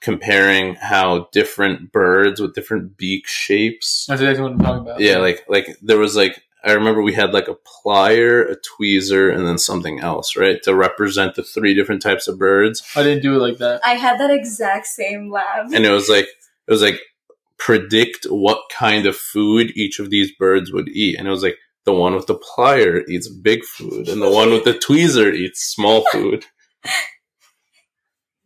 comparing 0.00 0.74
how 0.76 1.28
different 1.32 1.92
birds 1.92 2.40
with 2.40 2.54
different 2.54 2.96
beak 2.96 3.26
shapes 3.26 4.06
That's 4.08 4.22
exactly 4.22 4.44
what 4.44 4.52
I'm 4.52 4.58
talking 4.60 4.82
about. 4.82 5.00
yeah 5.00 5.18
like 5.18 5.44
like 5.50 5.76
there 5.82 5.98
was 5.98 6.16
like 6.16 6.42
i 6.64 6.72
remember 6.72 7.02
we 7.02 7.14
had 7.14 7.32
like 7.32 7.48
a 7.48 7.54
plier 7.54 8.50
a 8.50 8.56
tweezer 8.56 9.34
and 9.34 9.46
then 9.46 9.58
something 9.58 10.00
else 10.00 10.36
right 10.36 10.62
to 10.62 10.74
represent 10.74 11.34
the 11.34 11.42
three 11.42 11.74
different 11.74 12.02
types 12.02 12.28
of 12.28 12.38
birds 12.38 12.82
I 12.96 13.02
didn't 13.02 13.22
do 13.22 13.34
it 13.36 13.38
like 13.38 13.58
that. 13.58 13.80
I 13.84 13.94
had 13.94 14.18
that 14.20 14.30
exact 14.30 14.86
same 14.86 15.30
lab. 15.30 15.72
and 15.72 15.84
it 15.84 15.90
was 15.90 16.08
like 16.08 16.26
it 16.66 16.70
was 16.70 16.82
like 16.82 17.00
predict 17.58 18.24
what 18.26 18.60
kind 18.72 19.06
of 19.06 19.16
food 19.16 19.72
each 19.76 19.98
of 19.98 20.10
these 20.10 20.32
birds 20.32 20.72
would 20.72 20.88
eat 20.88 21.18
and 21.18 21.26
it 21.26 21.30
was 21.30 21.42
like 21.42 21.56
the 21.84 21.92
one 21.92 22.14
with 22.14 22.26
the 22.26 22.38
plier 22.38 23.06
eats 23.08 23.28
big 23.28 23.64
food 23.64 24.08
and 24.08 24.20
the 24.20 24.30
one 24.30 24.50
with 24.50 24.64
the 24.64 24.74
tweezer 24.74 25.32
eats 25.34 25.62
small 25.64 26.04
food 26.12 26.44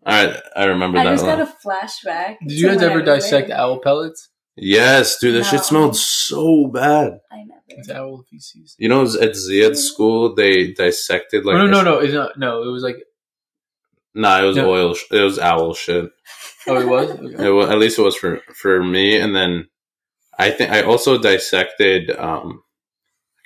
i 0.07 0.37
i 0.57 0.65
remember 0.65 0.99
I 0.99 1.05
that 1.05 1.11
just 1.13 1.25
one. 1.25 1.39
got 1.39 1.49
a 1.49 1.53
flashback. 1.67 2.37
Did 2.47 2.59
you 2.59 2.69
guys 2.69 2.83
ever 2.83 3.03
dissect 3.03 3.51
owl 3.51 3.81
pellets? 3.81 4.29
Yes 4.57 5.19
dude 5.19 5.35
that 5.35 5.45
shit 5.45 5.63
smelled 5.65 5.97
so 5.97 6.67
bad 6.69 7.19
I 7.31 7.39
never. 7.45 7.61
It's 7.69 7.91
owl 7.91 8.25
feces. 8.31 8.77
you 8.79 8.89
know 8.89 9.03
at 9.03 9.35
Ziad's 9.35 9.83
school 9.83 10.35
they 10.35 10.73
dissected 10.73 11.45
like 11.47 11.55
oh, 11.57 11.67
no, 11.67 11.67
no, 11.67 11.83
no, 11.83 11.99
it's 12.01 12.13
not. 12.13 12.39
No, 12.39 12.63
it 12.63 12.69
was 12.71 12.83
like. 12.83 12.97
nah 14.15 14.41
it 14.43 14.45
was 14.47 14.57
No. 14.57 14.71
oil 14.71 14.95
sh- 14.95 15.05
it 15.11 15.21
was 15.23 15.39
owl 15.39 15.73
shit 15.75 16.11
Oh, 16.69 16.79
it 16.81 16.87
was. 16.87 17.11
Okay. 17.11 17.47
It 17.47 17.51
wa- 17.51 17.69
at 17.71 17.79
least 17.79 17.99
it 17.99 18.03
was 18.03 18.15
for 18.17 18.41
for 18.55 18.83
me 18.85 19.17
and 19.19 19.35
then 19.35 19.69
i 20.39 20.51
think 20.51 20.71
i 20.71 20.83
also 20.83 21.19
dissected 21.19 22.11
um 22.19 22.63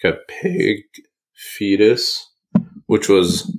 like 0.04 0.14
a 0.14 0.18
pig 0.28 0.82
fetus 1.34 2.30
which 2.86 3.08
was 3.08 3.50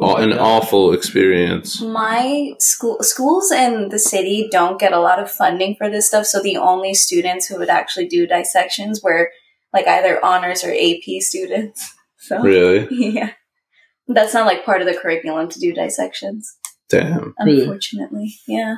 Oh, 0.00 0.16
an 0.16 0.30
God. 0.30 0.38
awful 0.38 0.92
experience 0.92 1.80
My 1.80 2.52
school 2.58 2.98
schools 3.00 3.50
in 3.50 3.88
the 3.88 3.98
city 3.98 4.48
don't 4.50 4.78
get 4.80 4.92
a 4.92 5.00
lot 5.00 5.18
of 5.18 5.30
funding 5.30 5.74
for 5.76 5.88
this 5.90 6.06
stuff, 6.08 6.26
so 6.26 6.42
the 6.42 6.56
only 6.56 6.94
students 6.94 7.46
who 7.46 7.58
would 7.58 7.68
actually 7.68 8.06
do 8.08 8.26
dissections 8.26 9.00
were 9.02 9.30
like 9.72 9.86
either 9.86 10.24
honors 10.24 10.64
or 10.64 10.72
AP 10.72 11.20
students. 11.20 11.92
So 12.16 12.40
really 12.40 12.86
yeah, 12.90 13.32
that's 14.08 14.32
not 14.32 14.46
like 14.46 14.64
part 14.64 14.80
of 14.80 14.86
the 14.86 14.96
curriculum 14.96 15.50
to 15.50 15.60
do 15.60 15.74
dissections. 15.74 16.56
damn 16.88 17.34
Really? 17.44 17.60
Unfortunately, 17.62 18.34
yeah. 18.48 18.76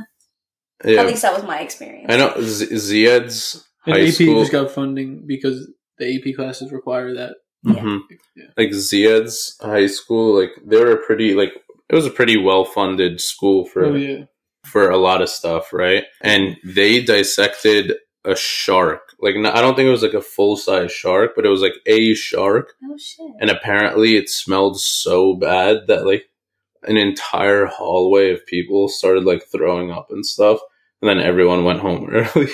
At 0.85 1.07
least 1.07 1.23
that 1.23 1.33
was 1.33 1.45
my 1.45 1.61
experience. 1.61 2.07
i 2.13 2.17
know 2.17 2.35
Z- 2.41 2.77
ziad's 2.77 3.65
And 3.87 3.95
high 3.95 4.03
AP 4.09 4.15
school 4.15 4.41
just 4.41 4.51
got 4.51 4.73
funding 4.73 5.23
because 5.27 5.71
the 5.99 6.17
AP 6.17 6.35
classes 6.35 6.73
require 6.73 7.15
that. 7.15 7.37
Mhm. 7.65 8.01
Yeah. 8.37 8.45
like 8.57 8.73
ziad's 8.73 9.57
high 9.61 9.87
school 9.87 10.39
like 10.39 10.51
they 10.65 10.77
were 10.79 10.93
a 10.93 11.05
pretty 11.05 11.35
like 11.35 11.53
it 11.89 11.95
was 11.95 12.07
a 12.07 12.11
pretty 12.11 12.37
well 12.37 12.65
funded 12.65 13.21
school 13.21 13.65
for 13.65 13.87
Oh 13.87 13.95
yeah. 13.95 14.25
for 14.65 14.91
a 14.91 14.97
lot 14.99 15.23
of 15.23 15.29
stuff, 15.29 15.73
right? 15.73 16.05
And 16.23 16.57
they 16.65 17.03
dissected 17.03 17.95
a 18.25 18.35
shark. 18.35 19.03
Like, 19.21 19.37
I 19.37 19.61
don't 19.61 19.77
think 19.77 19.87
it 19.87 19.93
was 19.93 20.03
like 20.03 20.13
a 20.15 20.21
full 20.21 20.57
size 20.57 20.91
shark, 20.91 21.33
but 21.37 21.47
it 21.47 21.49
was 21.49 21.61
like 21.61 21.75
a 21.87 22.13
shark. 22.15 22.75
oh 22.85 22.97
shit! 22.99 23.31
And 23.41 23.51
apparently, 23.51 24.17
it 24.17 24.29
smelled 24.29 24.81
so 24.81 25.35
bad 25.35 25.87
that 25.87 26.05
like 26.07 26.29
an 26.83 26.97
entire 26.97 27.67
hallway 27.67 28.33
of 28.33 28.45
people 28.47 28.89
started 28.89 29.23
like 29.25 29.45
throwing 29.51 29.93
up 29.93 30.09
and 30.11 30.27
stuff. 30.27 30.59
And 31.01 31.09
then 31.09 31.21
everyone 31.21 31.63
went 31.65 31.81
home 31.81 32.09
early. 32.13 32.49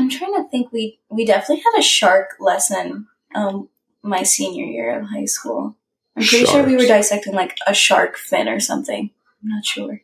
I'm 0.00 0.10
trying 0.10 0.34
to 0.34 0.48
think. 0.50 0.72
We 0.72 0.98
we 1.08 1.24
definitely 1.24 1.62
had 1.62 1.78
a 1.78 1.82
shark 1.82 2.30
lesson. 2.40 3.06
Um, 3.36 3.68
my 4.02 4.22
senior 4.22 4.64
year 4.64 4.98
of 5.00 5.06
high 5.08 5.24
school. 5.26 5.76
I'm 6.16 6.24
pretty 6.24 6.46
sure 6.46 6.64
we 6.64 6.76
were 6.76 6.86
dissecting 6.86 7.34
like 7.34 7.56
a 7.66 7.74
shark 7.74 8.16
fin 8.16 8.48
or 8.48 8.60
something. 8.60 9.10
I'm 9.42 9.48
not 9.48 9.64
sure. 9.64 10.00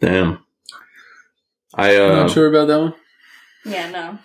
Damn. 0.00 0.44
I 1.74 1.96
I'm 1.96 2.10
uh, 2.12 2.14
not 2.22 2.30
sure 2.30 2.46
about 2.48 2.68
that 2.68 2.80
one. 2.80 2.94
Yeah, 3.64 3.90
no. 3.90 4.18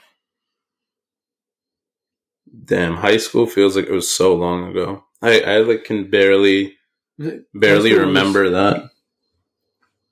damn. 2.66 2.96
High 2.96 3.18
school 3.18 3.46
feels 3.48 3.76
like 3.76 3.86
it 3.86 3.92
was 3.92 4.14
so 4.14 4.34
long 4.36 4.70
ago. 4.70 5.04
I 5.22 5.42
I 5.42 5.58
like 5.58 5.84
can 5.84 6.10
barely 6.10 6.76
barely 7.18 7.90
High 7.92 7.96
school 7.96 8.06
was- 8.06 8.08
remember 8.08 8.50
that. 8.52 8.90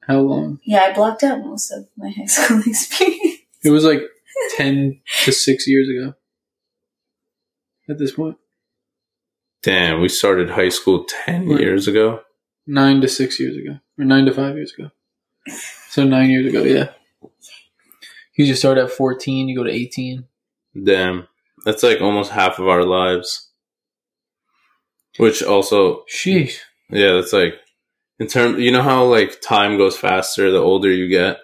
How 0.07 0.19
long? 0.19 0.59
Yeah, 0.65 0.81
I 0.81 0.93
blocked 0.93 1.23
out 1.23 1.39
most 1.39 1.71
of 1.71 1.87
my 1.95 2.09
high 2.09 2.25
school 2.25 2.59
experience. 2.65 3.39
It 3.63 3.69
was 3.69 3.85
like 3.85 4.01
ten 4.57 4.99
to 5.23 5.31
six 5.31 5.65
years 5.67 5.87
ago. 5.87 6.13
At 7.89 7.97
this 7.99 8.11
point, 8.11 8.37
Damn, 9.63 10.01
we 10.01 10.09
started 10.09 10.49
high 10.51 10.69
school 10.69 11.05
ten 11.25 11.47
Right. 11.47 11.59
years 11.61 11.87
ago. 11.87 12.21
nine 12.65 13.01
to 13.01 13.07
six 13.09 13.39
years 13.39 13.57
ago, 13.57 13.79
or 13.99 14.05
nine 14.05 14.25
to 14.25 14.33
five 14.33 14.55
years 14.55 14.73
ago. 14.77 14.91
So 15.89 16.03
nine 16.05 16.29
years 16.29 16.45
ago, 16.45 16.63
yeah. 16.63 16.91
You 18.35 18.45
just 18.45 18.61
start 18.61 18.77
at 18.77 18.89
fourteen, 18.91 19.47
you 19.49 19.55
go 19.57 19.63
to 19.63 19.71
eighteen. 19.71 20.25
Damn, 20.81 21.27
that's 21.65 21.83
like 21.83 22.01
almost 22.01 22.31
half 22.31 22.59
of 22.59 22.67
our 22.67 22.83
lives. 22.83 23.49
Which 25.17 25.43
also, 25.43 26.03
Sheesh. 26.05 26.57
yeah, 26.89 27.13
that's 27.13 27.33
like 27.33 27.55
in 28.19 28.27
terms, 28.27 28.59
You 28.59 28.71
know 28.71 28.81
how 28.81 29.03
like 29.05 29.41
time 29.41 29.77
goes 29.77 29.97
faster 29.97 30.49
the 30.51 30.57
older 30.59 30.89
you 30.91 31.07
get. 31.07 31.37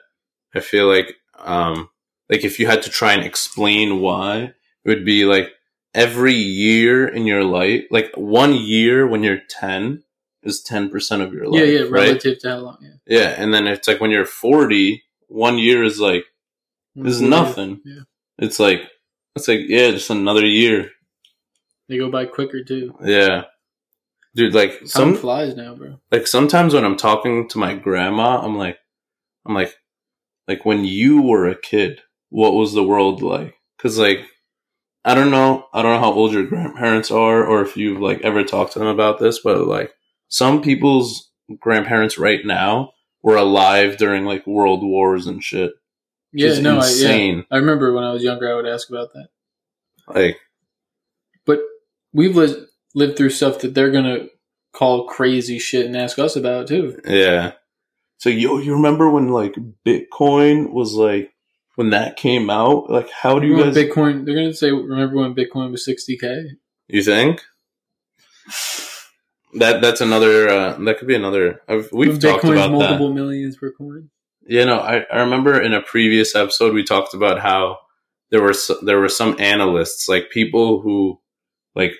I 0.55 0.61
feel 0.61 0.87
like, 0.87 1.15
um, 1.37 1.89
like 2.29 2.43
if 2.43 2.59
you 2.59 2.65
had 2.67 2.81
to 2.83 2.89
try 2.89 3.13
and 3.13 3.23
explain 3.23 3.99
why, 3.99 4.53
it 4.83 4.89
would 4.89 5.05
be 5.05 5.25
like 5.25 5.49
every 5.93 6.33
year 6.33 7.07
in 7.07 7.25
your 7.25 7.43
life, 7.43 7.85
like 7.91 8.11
one 8.15 8.53
year 8.53 9.07
when 9.07 9.23
you're 9.23 9.41
ten 9.49 10.03
is 10.43 10.61
ten 10.61 10.89
percent 10.89 11.21
of 11.21 11.33
your 11.33 11.47
life. 11.47 11.61
yeah, 11.61 11.65
yeah. 11.65 11.81
right? 11.81 11.91
Relative 11.91 12.39
to 12.39 12.49
how 12.49 12.57
long? 12.57 12.77
Yeah. 12.81 12.89
Yeah, 13.05 13.35
and 13.37 13.53
then 13.53 13.67
it's 13.67 13.87
like 13.87 13.99
when 13.99 14.11
you're 14.11 14.25
40, 14.25 15.03
one 15.27 15.57
year 15.57 15.83
is 15.83 15.99
like 15.99 16.25
is 16.95 17.21
nothing. 17.21 17.81
Yeah. 17.83 18.01
It's 18.37 18.59
like 18.59 18.81
it's 19.35 19.47
like 19.47 19.61
yeah, 19.67 19.91
just 19.91 20.09
another 20.09 20.45
year. 20.45 20.91
They 21.87 21.97
go 21.97 22.11
by 22.11 22.25
quicker 22.25 22.63
too. 22.63 22.95
Yeah, 23.03 23.45
dude. 24.35 24.53
Like 24.53 24.79
Time 24.79 24.87
some 24.87 25.15
flies 25.15 25.55
now, 25.55 25.75
bro. 25.75 25.99
like 26.11 26.27
sometimes 26.27 26.73
when 26.73 26.85
I'm 26.85 26.97
talking 26.97 27.47
to 27.49 27.57
my 27.57 27.75
grandma, 27.75 28.41
I'm 28.41 28.57
like, 28.57 28.77
I'm 29.45 29.53
like, 29.55 29.75
like 30.47 30.65
when 30.65 30.85
you 30.85 31.21
were 31.21 31.47
a 31.47 31.59
kid, 31.59 32.01
what 32.29 32.53
was 32.53 32.73
the 32.73 32.83
world 32.83 33.21
like? 33.21 33.55
Because 33.77 33.97
like 33.97 34.25
I 35.05 35.15
don't 35.15 35.31
know, 35.31 35.65
I 35.73 35.81
don't 35.81 35.93
know 35.93 35.99
how 35.99 36.13
old 36.13 36.33
your 36.33 36.45
grandparents 36.45 37.09
are, 37.09 37.45
or 37.45 37.61
if 37.61 37.77
you've 37.77 38.01
like 38.01 38.21
ever 38.21 38.43
talked 38.43 38.73
to 38.73 38.79
them 38.79 38.87
about 38.87 39.19
this, 39.19 39.39
but 39.39 39.65
like 39.65 39.93
some 40.27 40.61
people's 40.61 41.29
grandparents 41.59 42.17
right 42.17 42.45
now 42.45 42.91
were 43.21 43.37
alive 43.37 43.97
during 43.97 44.25
like 44.25 44.45
world 44.45 44.83
wars 44.83 45.27
and 45.27 45.43
shit. 45.43 45.73
Yeah, 46.31 46.59
no, 46.59 46.73
I, 46.79 46.85
yeah. 46.85 46.89
insane. 46.89 47.45
I 47.49 47.57
remember 47.57 47.93
when 47.93 48.03
I 48.03 48.11
was 48.11 48.23
younger, 48.23 48.51
I 48.51 48.55
would 48.55 48.67
ask 48.67 48.89
about 48.89 49.13
that. 49.13 49.29
Like 50.07 50.37
But 51.45 51.61
we've 52.13 52.35
li- 52.35 52.65
lived 52.93 53.17
through 53.17 53.31
stuff 53.31 53.59
that 53.59 53.73
they're 53.73 53.91
gonna 53.91 54.27
call 54.73 55.07
crazy 55.07 55.59
shit 55.59 55.85
and 55.85 55.97
ask 55.97 56.19
us 56.19 56.35
about 56.35 56.67
too. 56.67 56.99
Yeah. 57.05 57.53
So 58.17 58.29
yo, 58.29 58.57
you 58.57 58.73
remember 58.73 59.09
when 59.09 59.29
like 59.29 59.55
Bitcoin 59.85 60.71
was 60.71 60.93
like 60.93 61.31
when 61.79 61.91
that 61.91 62.17
came 62.17 62.49
out? 62.49 62.89
Like, 62.89 63.09
how 63.09 63.39
do 63.39 63.47
you 63.47 63.63
guys? 63.63 63.73
Bitcoin? 63.73 64.25
They're 64.25 64.35
gonna 64.35 64.53
say, 64.53 64.69
remember 64.69 65.15
when 65.15 65.33
Bitcoin 65.33 65.71
was 65.71 65.85
sixty 65.85 66.17
k? 66.17 66.43
You 66.89 67.01
think? 67.01 67.41
That 69.53 69.81
that's 69.81 70.01
another. 70.01 70.49
Uh, 70.49 70.77
that 70.77 70.97
could 70.97 71.07
be 71.07 71.15
another. 71.15 71.61
I've, 71.69 71.87
we've 71.93 72.19
talked 72.19 72.43
about 72.43 72.71
multiple 72.71 73.07
that. 73.07 73.13
millions 73.13 73.55
per 73.55 73.71
coin. 73.71 74.09
You 74.45 74.65
know, 74.65 74.77
I, 74.77 75.05
I 75.09 75.21
remember 75.21 75.57
in 75.61 75.73
a 75.73 75.81
previous 75.81 76.35
episode 76.35 76.73
we 76.73 76.83
talked 76.83 77.13
about 77.13 77.39
how 77.39 77.77
there 78.29 78.41
were 78.41 78.49
s- 78.49 78.71
there 78.83 78.99
were 78.99 79.07
some 79.07 79.37
analysts, 79.39 80.09
like 80.09 80.31
people 80.31 80.81
who 80.81 81.21
like 81.75 81.93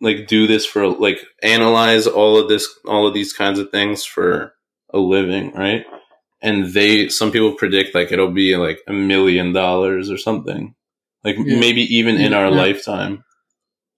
like 0.00 0.28
do 0.28 0.46
this 0.46 0.64
for 0.64 0.86
like 0.86 1.18
analyze 1.42 2.06
all 2.06 2.38
of 2.38 2.48
this 2.48 2.68
all 2.86 3.08
of 3.08 3.14
these 3.14 3.32
kinds 3.32 3.58
of 3.58 3.72
things 3.72 4.04
for 4.04 4.54
a 4.94 5.00
living, 5.00 5.52
right? 5.54 5.84
And 6.42 6.66
they 6.72 7.08
some 7.08 7.30
people 7.30 7.52
predict 7.54 7.94
like 7.94 8.12
it'll 8.12 8.30
be 8.32 8.56
like 8.56 8.80
a 8.88 8.92
million 8.92 9.52
dollars 9.52 10.10
or 10.10 10.16
something. 10.16 10.74
Like 11.24 11.36
Yeah. 11.36 11.60
maybe 11.60 11.82
even 11.94 12.16
in 12.16 12.32
our 12.32 12.48
Yeah. 12.50 12.56
lifetime. 12.56 13.24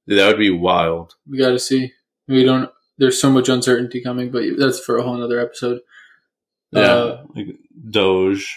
That 0.09 0.27
would 0.27 0.39
be 0.39 0.51
wild. 0.51 1.15
We 1.29 1.39
got 1.39 1.51
to 1.51 1.59
see. 1.61 1.93
We 2.27 2.43
don't. 2.45 2.69
There's 2.99 3.21
so 3.21 3.31
much 3.31 3.49
uncertainty 3.49 4.03
coming, 4.03 4.31
but 4.31 4.43
that's 4.59 4.81
for 4.81 4.97
a 4.97 5.03
whole 5.03 5.17
nother 5.17 5.39
episode. 5.41 5.81
Yeah, 6.73 6.81
Uh, 6.81 7.25
like 7.37 7.57
Doge, 7.91 8.57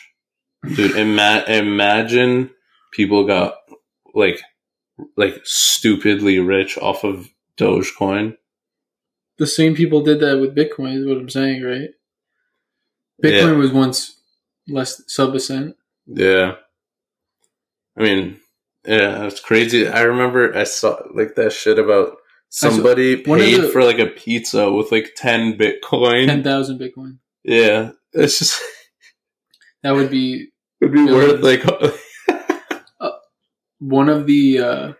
dude. 0.76 0.96
Ima- 0.96 1.44
imagine 1.48 2.50
people 2.92 3.26
got 3.28 3.56
like 4.16 4.42
like 5.18 5.42
stupidly 5.44 6.40
rich 6.40 6.78
off 6.80 7.04
of 7.04 7.30
Dogecoin. 7.58 8.38
the 9.38 9.46
same 9.48 9.76
people 9.76 10.02
did 10.02 10.22
that 10.22 10.40
with 10.40 10.56
Bitcoin. 10.56 10.98
Is 10.98 11.06
what 11.06 11.18
I'm 11.18 11.30
saying, 11.30 11.62
right? 11.62 11.90
Bitcoin 13.24 13.52
Yeah. 13.52 13.52
was 13.54 13.72
once 13.72 14.20
less 14.68 15.02
sub 15.08 15.34
a 15.36 15.40
cent. 15.40 15.76
Yeah, 16.08 16.56
I 17.98 18.04
mean, 18.04 18.40
yeah, 18.86 19.26
it's 19.26 19.40
crazy. 19.40 19.88
I 19.88 20.02
remember 20.02 20.56
I 20.56 20.64
saw 20.66 21.00
like 21.14 21.36
that 21.36 21.52
shit 21.54 21.80
about 21.80 22.18
somebody 22.50 23.14
of 23.14 23.24
paid 23.24 23.62
the- 23.62 23.70
for 23.70 23.84
like 23.84 24.00
a 24.00 24.08
pizza 24.08 24.72
with 24.72 24.92
like 24.92 25.14
ten 25.16 25.58
Bitcoin. 25.58 26.28
Ten 26.28 26.44
thousand 26.44 26.80
Bitcoin. 26.80 27.18
yeah, 27.44 27.92
it's 28.14 28.40
just 28.40 28.62
That 29.84 29.92
would 29.96 30.10
be 30.12 30.50
it'd 30.82 30.94
be 30.94 31.06
worth 31.06 31.42
like 31.42 31.64
one 33.80 34.10
of 34.10 34.26
the 34.28 34.60
uh, 34.60 34.94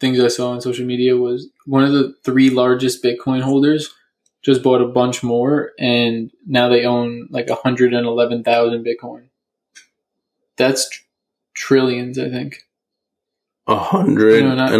things 0.00 0.20
I 0.20 0.28
saw 0.28 0.50
on 0.50 0.60
social 0.60 0.86
media 0.86 1.16
was 1.16 1.48
one 1.66 1.84
of 1.84 1.92
the 1.92 2.14
three 2.24 2.50
largest 2.50 3.02
Bitcoin 3.04 3.42
holders 3.42 3.92
just 4.42 4.62
bought 4.62 4.80
a 4.82 4.88
bunch 4.88 5.22
more, 5.22 5.72
and 5.78 6.30
now 6.46 6.68
they 6.68 6.84
own 6.84 7.28
like 7.30 7.48
hundred 7.50 7.94
and 7.94 8.06
eleven 8.06 8.42
thousand 8.44 8.84
Bitcoin. 8.84 9.24
That's 10.56 10.88
tr- 10.88 11.02
trillions, 11.54 12.18
I 12.18 12.28
think. 12.28 12.62
a 13.66 13.76
hundred 13.76 14.42
No, 14.44 14.54
not- 14.54 14.72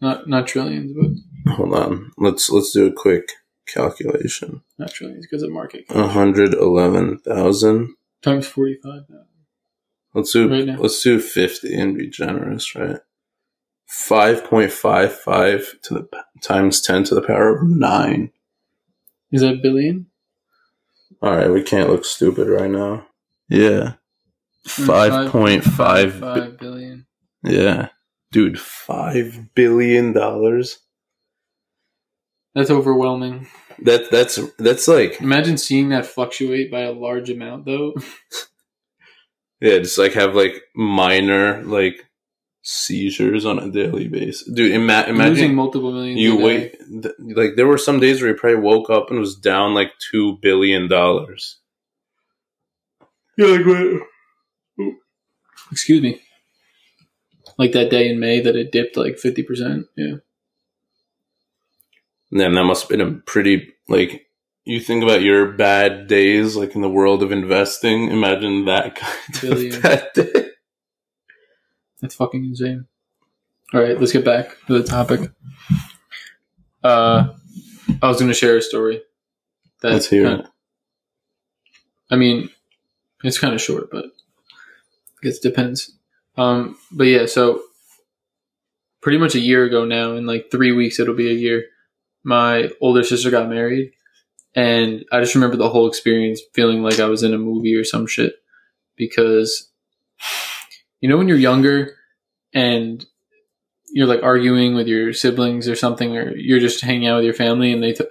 Not 0.00 0.28
not 0.28 0.46
trillions, 0.46 0.92
but 0.96 1.52
Hold 1.54 1.74
on, 1.74 2.12
let's 2.18 2.50
let's 2.50 2.72
do 2.72 2.86
a 2.86 2.92
quick 2.92 3.28
calculation. 3.66 4.62
not 4.78 4.90
trillions 4.92 5.26
because 5.26 5.42
of 5.42 5.50
market. 5.50 5.84
A 5.90 6.08
hundred 6.08 6.54
eleven 6.54 7.18
thousand. 7.18 7.94
times 8.22 8.46
forty 8.46 8.78
five. 8.82 9.02
Let's 10.14 10.32
do 10.32 10.48
Right 10.50 10.66
now. 10.66 10.76
let's 10.78 11.02
do 11.02 11.18
fifty 11.20 11.74
and 11.74 11.96
be 11.96 12.08
generous, 12.08 12.74
right? 12.74 12.98
Five 13.86 14.44
point 14.44 14.72
five 14.72 15.12
five 15.14 15.74
to 15.82 15.94
the 15.94 16.08
times 16.42 16.80
ten 16.80 17.04
to 17.04 17.14
the 17.14 17.22
power 17.22 17.56
of 17.56 17.68
nine. 17.68 18.30
Is 19.32 19.40
that 19.40 19.62
billion? 19.62 20.06
All 21.22 21.34
right, 21.34 21.50
we 21.50 21.62
can't 21.62 21.88
look 21.90 22.04
stupid 22.04 22.48
right 22.48 22.70
now. 22.70 23.06
Yeah, 23.48 23.94
Mm, 24.66 24.86
five 24.86 25.30
point 25.32 25.64
five. 25.64 26.14
five 26.14 26.58
billion. 26.58 27.06
Yeah, 27.42 27.88
dude, 28.30 28.60
five 28.60 29.54
billion 29.54 30.12
dollars. 30.12 30.78
That's 32.54 32.70
overwhelming. 32.70 33.48
That 33.80 34.10
that's 34.10 34.38
that's 34.58 34.86
like 34.86 35.20
Imagine 35.20 35.56
seeing 35.58 35.88
that 35.88 36.06
fluctuate 36.06 36.70
by 36.70 36.80
a 36.80 36.92
large 36.92 37.30
amount, 37.30 37.64
though. 37.64 37.94
yeah, 39.60 39.78
just 39.78 39.98
like 39.98 40.12
have 40.12 40.34
like 40.36 40.62
minor 40.76 41.62
like 41.64 42.06
seizures 42.62 43.44
on 43.44 43.58
a 43.58 43.70
daily 43.70 44.06
basis, 44.08 44.46
dude. 44.48 44.72
Ima- 44.72 45.00
Losing 45.08 45.14
imagine 45.16 45.54
multiple 45.54 45.92
millions. 45.92 46.20
you 46.20 46.36
wait 46.36 46.76
th- 47.02 47.14
like 47.34 47.56
there 47.56 47.66
were 47.66 47.76
some 47.78 47.98
days 48.00 48.20
where 48.22 48.30
you 48.30 48.36
probably 48.36 48.60
woke 48.60 48.88
up 48.88 49.10
and 49.10 49.18
was 49.18 49.34
down 49.36 49.74
like 49.74 49.90
two 50.10 50.38
billion 50.40 50.88
dollars. 50.88 51.58
You're 53.36 53.56
like, 53.58 53.66
wait, 53.66 54.92
Excuse 55.72 56.02
me. 56.02 56.20
Like 57.58 57.72
that 57.72 57.90
day 57.90 58.08
in 58.10 58.20
May 58.20 58.40
that 58.40 58.56
it 58.56 58.72
dipped 58.72 58.96
like 58.96 59.18
fifty 59.18 59.42
percent. 59.42 59.86
Yeah. 59.96 60.16
Man, 62.30 62.54
that 62.54 62.64
must 62.64 62.82
have 62.82 62.88
been 62.90 63.00
a 63.00 63.10
pretty 63.12 63.72
like 63.88 64.26
you 64.64 64.80
think 64.80 65.02
about 65.02 65.22
your 65.22 65.52
bad 65.52 66.06
days 66.06 66.56
like 66.56 66.74
in 66.74 66.80
the 66.82 66.88
world 66.88 67.22
of 67.22 67.32
investing. 67.32 68.10
Imagine 68.10 68.66
that 68.66 68.94
kind 68.96 69.18
Billion. 69.40 69.74
of 69.76 69.82
bad 69.82 70.08
day. 70.14 70.48
That's 72.02 72.14
fucking 72.16 72.44
insane. 72.44 72.86
All 73.72 73.80
right, 73.80 73.98
let's 73.98 74.12
get 74.12 74.24
back 74.24 74.48
to 74.66 74.78
the 74.78 74.84
topic. 74.84 75.30
Uh, 76.84 77.28
I 78.02 78.08
was 78.08 78.18
going 78.18 78.28
to 78.28 78.34
share 78.34 78.56
a 78.56 78.62
story. 78.62 79.00
That 79.80 79.92
Let's 79.92 80.08
hear 80.08 80.24
kinda- 80.26 80.42
it. 80.44 80.48
I 82.10 82.16
mean, 82.16 82.50
it's 83.24 83.38
kind 83.38 83.54
of 83.54 83.60
short, 83.62 83.88
but 83.90 84.04
I 84.06 84.08
guess 85.22 85.36
it 85.38 85.42
depends. 85.42 85.90
Um, 86.36 86.76
but 86.90 87.04
yeah, 87.04 87.26
so 87.26 87.62
pretty 89.00 89.18
much 89.18 89.34
a 89.34 89.40
year 89.40 89.64
ago 89.64 89.84
now, 89.84 90.12
in 90.12 90.26
like 90.26 90.50
three 90.50 90.72
weeks, 90.72 91.00
it'll 91.00 91.14
be 91.14 91.30
a 91.30 91.34
year. 91.34 91.64
My 92.24 92.70
older 92.80 93.02
sister 93.02 93.30
got 93.30 93.48
married, 93.48 93.92
and 94.54 95.04
I 95.10 95.20
just 95.20 95.34
remember 95.34 95.56
the 95.56 95.68
whole 95.70 95.88
experience 95.88 96.40
feeling 96.52 96.82
like 96.82 97.00
I 97.00 97.06
was 97.06 97.22
in 97.22 97.32
a 97.34 97.38
movie 97.38 97.74
or 97.74 97.84
some 97.84 98.06
shit 98.06 98.34
because 98.96 99.70
you 101.02 101.08
know 101.10 101.18
when 101.18 101.28
you're 101.28 101.36
younger 101.36 101.94
and 102.54 103.04
you're 103.92 104.06
like 104.06 104.22
arguing 104.22 104.74
with 104.74 104.86
your 104.88 105.12
siblings 105.12 105.68
or 105.68 105.76
something 105.76 106.16
or 106.16 106.34
you're 106.34 106.60
just 106.60 106.80
hanging 106.80 107.06
out 107.08 107.16
with 107.16 107.24
your 107.26 107.34
family 107.34 107.72
and 107.72 107.82
they 107.82 107.92
t- 107.92 108.06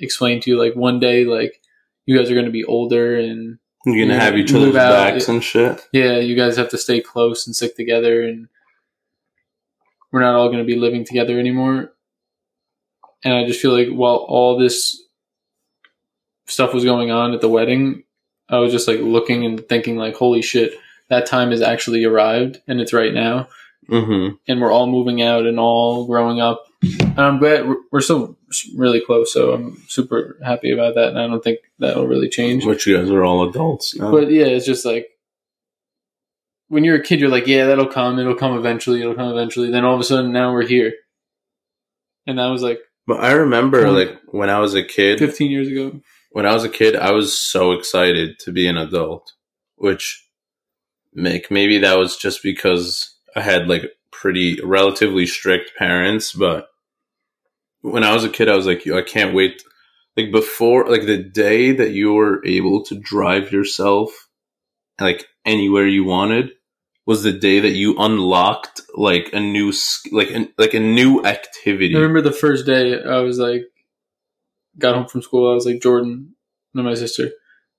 explain 0.00 0.40
to 0.40 0.50
you 0.50 0.56
like 0.58 0.74
one 0.76 1.00
day 1.00 1.24
like 1.24 1.60
you 2.06 2.16
guys 2.16 2.30
are 2.30 2.34
going 2.34 2.46
to 2.46 2.52
be 2.52 2.64
older 2.64 3.16
and 3.16 3.58
You're 3.84 4.06
gonna 4.06 4.20
have 4.20 4.36
each 4.36 4.54
other's 4.54 4.74
backs 4.74 5.28
and 5.28 5.42
shit. 5.42 5.84
yeah 5.92 6.18
you 6.18 6.36
guys 6.36 6.56
have 6.56 6.68
to 6.68 6.78
stay 6.78 7.00
close 7.00 7.46
and 7.48 7.56
stick 7.56 7.74
together 7.76 8.22
and 8.22 8.46
we're 10.12 10.20
not 10.20 10.36
all 10.36 10.46
going 10.48 10.58
to 10.58 10.64
be 10.64 10.76
living 10.76 11.04
together 11.04 11.38
anymore 11.40 11.92
and 13.24 13.34
i 13.34 13.44
just 13.46 13.60
feel 13.60 13.72
like 13.72 13.88
while 13.88 14.16
all 14.16 14.56
this 14.58 15.02
stuff 16.46 16.74
was 16.74 16.84
going 16.84 17.10
on 17.10 17.32
at 17.32 17.40
the 17.40 17.48
wedding 17.48 18.04
i 18.48 18.58
was 18.58 18.70
just 18.70 18.86
like 18.86 19.00
looking 19.00 19.44
and 19.44 19.66
thinking 19.68 19.96
like 19.96 20.14
holy 20.14 20.42
shit 20.42 20.74
that 21.14 21.26
time 21.26 21.50
has 21.50 21.62
actually 21.62 22.04
arrived 22.04 22.60
and 22.66 22.80
it's 22.80 22.92
right 22.92 23.14
now 23.14 23.48
Mm-hmm. 23.90 24.36
and 24.48 24.60
we're 24.62 24.72
all 24.72 24.86
moving 24.86 25.20
out 25.20 25.44
and 25.46 25.60
all 25.60 26.06
growing 26.06 26.40
up. 26.40 26.64
And 26.82 27.18
I'm 27.18 27.38
glad 27.38 27.66
we're- 27.68 28.00
still 28.02 28.38
really 28.76 29.00
close, 29.00 29.30
so 29.30 29.52
I'm 29.52 29.76
super 29.88 30.38
happy 30.42 30.70
about 30.70 30.94
that. 30.94 31.08
And 31.08 31.18
I 31.18 31.26
don't 31.26 31.44
think 31.44 31.58
that'll 31.78 32.06
really 32.06 32.30
change. 32.30 32.64
Which 32.64 32.86
you 32.86 32.96
guys 32.96 33.10
are 33.10 33.22
all 33.22 33.46
adults 33.46 33.94
now. 33.94 34.10
But 34.10 34.30
yeah, 34.30 34.46
it's 34.46 34.64
just 34.64 34.86
like 34.86 35.08
when 36.68 36.82
you're 36.84 36.96
a 36.96 37.02
kid, 37.02 37.20
you're 37.20 37.28
like, 37.28 37.46
yeah, 37.46 37.66
that'll 37.66 37.86
come. 37.86 38.18
It'll 38.18 38.34
come 38.34 38.56
eventually. 38.56 39.00
It'll 39.02 39.14
come 39.14 39.28
eventually. 39.30 39.70
Then 39.70 39.84
all 39.84 39.94
of 39.94 40.00
a 40.00 40.04
sudden, 40.04 40.32
now 40.32 40.52
we're 40.54 40.66
here. 40.66 40.94
And 42.26 42.38
that 42.38 42.46
was 42.48 42.62
like 42.62 42.80
But 43.06 43.20
I 43.20 43.32
remember, 43.32 43.82
Twenty- 43.82 44.06
like, 44.12 44.18
when 44.28 44.48
I 44.48 44.60
was 44.60 44.74
a 44.74 44.82
kid, 44.82 45.18
15 45.18 45.50
years 45.50 45.68
ago. 45.68 46.00
when 46.30 46.46
I 46.46 46.54
was 46.54 46.64
a 46.64 46.70
kid, 46.70 46.96
I 46.96 47.12
was 47.12 47.36
so 47.38 47.72
excited 47.72 48.38
to 48.40 48.50
be 48.52 48.66
an 48.66 48.78
adult, 48.78 49.32
which 49.76 50.23
make 51.14 51.50
maybe 51.50 51.78
that 51.78 51.98
was 51.98 52.16
just 52.16 52.42
because 52.42 53.14
I 53.36 53.40
had 53.40 53.68
like 53.68 53.92
pretty 54.10 54.60
relatively 54.62 55.26
strict 55.26 55.76
parents, 55.76 56.32
but 56.32 56.68
when 57.82 58.04
I 58.04 58.14
was 58.14 58.24
a 58.24 58.30
kid, 58.30 58.48
I 58.48 58.56
was 58.56 58.66
like, 58.66 58.86
I 58.86 59.02
can't 59.02 59.34
wait. 59.34 59.62
Like 60.16 60.32
before, 60.32 60.88
like 60.88 61.06
the 61.06 61.22
day 61.22 61.72
that 61.72 61.90
you 61.90 62.14
were 62.14 62.44
able 62.46 62.84
to 62.84 62.98
drive 62.98 63.52
yourself 63.52 64.28
like 65.00 65.26
anywhere 65.44 65.86
you 65.86 66.04
wanted 66.04 66.52
was 67.04 67.22
the 67.22 67.32
day 67.32 67.60
that 67.60 67.72
you 67.72 67.96
unlocked 67.98 68.80
like 68.94 69.30
a 69.32 69.40
new, 69.40 69.72
like, 70.12 70.30
an, 70.30 70.52
like 70.56 70.72
a 70.72 70.80
new 70.80 71.24
activity. 71.24 71.94
I 71.94 71.98
remember 71.98 72.22
the 72.22 72.32
first 72.32 72.64
day 72.64 73.02
I 73.02 73.18
was 73.18 73.38
like, 73.38 73.64
got 74.78 74.94
home 74.94 75.06
from 75.06 75.22
school. 75.22 75.50
I 75.50 75.54
was 75.54 75.66
like, 75.66 75.82
Jordan 75.82 76.34
and 76.74 76.84
my 76.84 76.94
sister, 76.94 77.30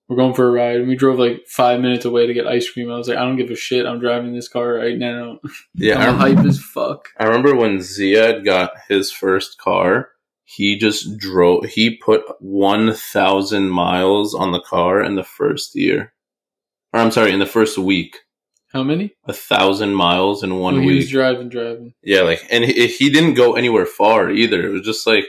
we're 0.07 0.17
going 0.17 0.33
for 0.33 0.47
a 0.47 0.51
ride. 0.51 0.77
And 0.77 0.87
we 0.87 0.95
drove 0.95 1.17
like 1.19 1.45
five 1.47 1.79
minutes 1.79 2.05
away 2.05 2.27
to 2.27 2.33
get 2.33 2.47
ice 2.47 2.69
cream. 2.69 2.91
I 2.91 2.97
was 2.97 3.07
like, 3.07 3.17
I 3.17 3.21
don't 3.23 3.37
give 3.37 3.49
a 3.49 3.55
shit. 3.55 3.85
I'm 3.85 3.99
driving 3.99 4.33
this 4.33 4.47
car 4.47 4.73
right 4.75 4.97
now. 4.97 5.39
Yeah, 5.73 5.99
I 5.99 6.07
I'm 6.07 6.13
remember- 6.19 6.41
hype 6.41 6.47
as 6.49 6.59
fuck. 6.59 7.09
I 7.19 7.25
remember 7.25 7.55
when 7.55 7.77
Ziad 7.79 8.45
got 8.45 8.71
his 8.87 9.11
first 9.11 9.57
car, 9.57 10.09
he 10.43 10.77
just 10.77 11.17
drove. 11.17 11.65
He 11.65 11.97
put 11.97 12.21
one 12.39 12.93
thousand 12.93 13.69
miles 13.69 14.35
on 14.35 14.51
the 14.51 14.61
car 14.61 15.01
in 15.03 15.15
the 15.15 15.23
first 15.23 15.75
year, 15.75 16.13
or 16.93 16.99
I'm 16.99 17.11
sorry, 17.11 17.33
in 17.33 17.39
the 17.39 17.45
first 17.47 17.77
week. 17.79 18.17
How 18.71 18.83
many? 18.83 19.15
A 19.27 19.33
thousand 19.33 19.95
miles 19.95 20.43
in 20.43 20.59
one 20.59 20.75
Well, 20.75 20.83
he 20.83 20.95
was 20.95 21.05
week. 21.05 21.11
driving, 21.13 21.49
driving. 21.49 21.93
Yeah, 22.03 22.21
like, 22.21 22.45
and 22.51 22.63
he, 22.63 22.87
he 22.87 23.09
didn't 23.09 23.33
go 23.33 23.53
anywhere 23.55 23.85
far 23.87 24.29
either. 24.29 24.61
It 24.67 24.71
was 24.71 24.81
just 24.83 25.07
like 25.07 25.25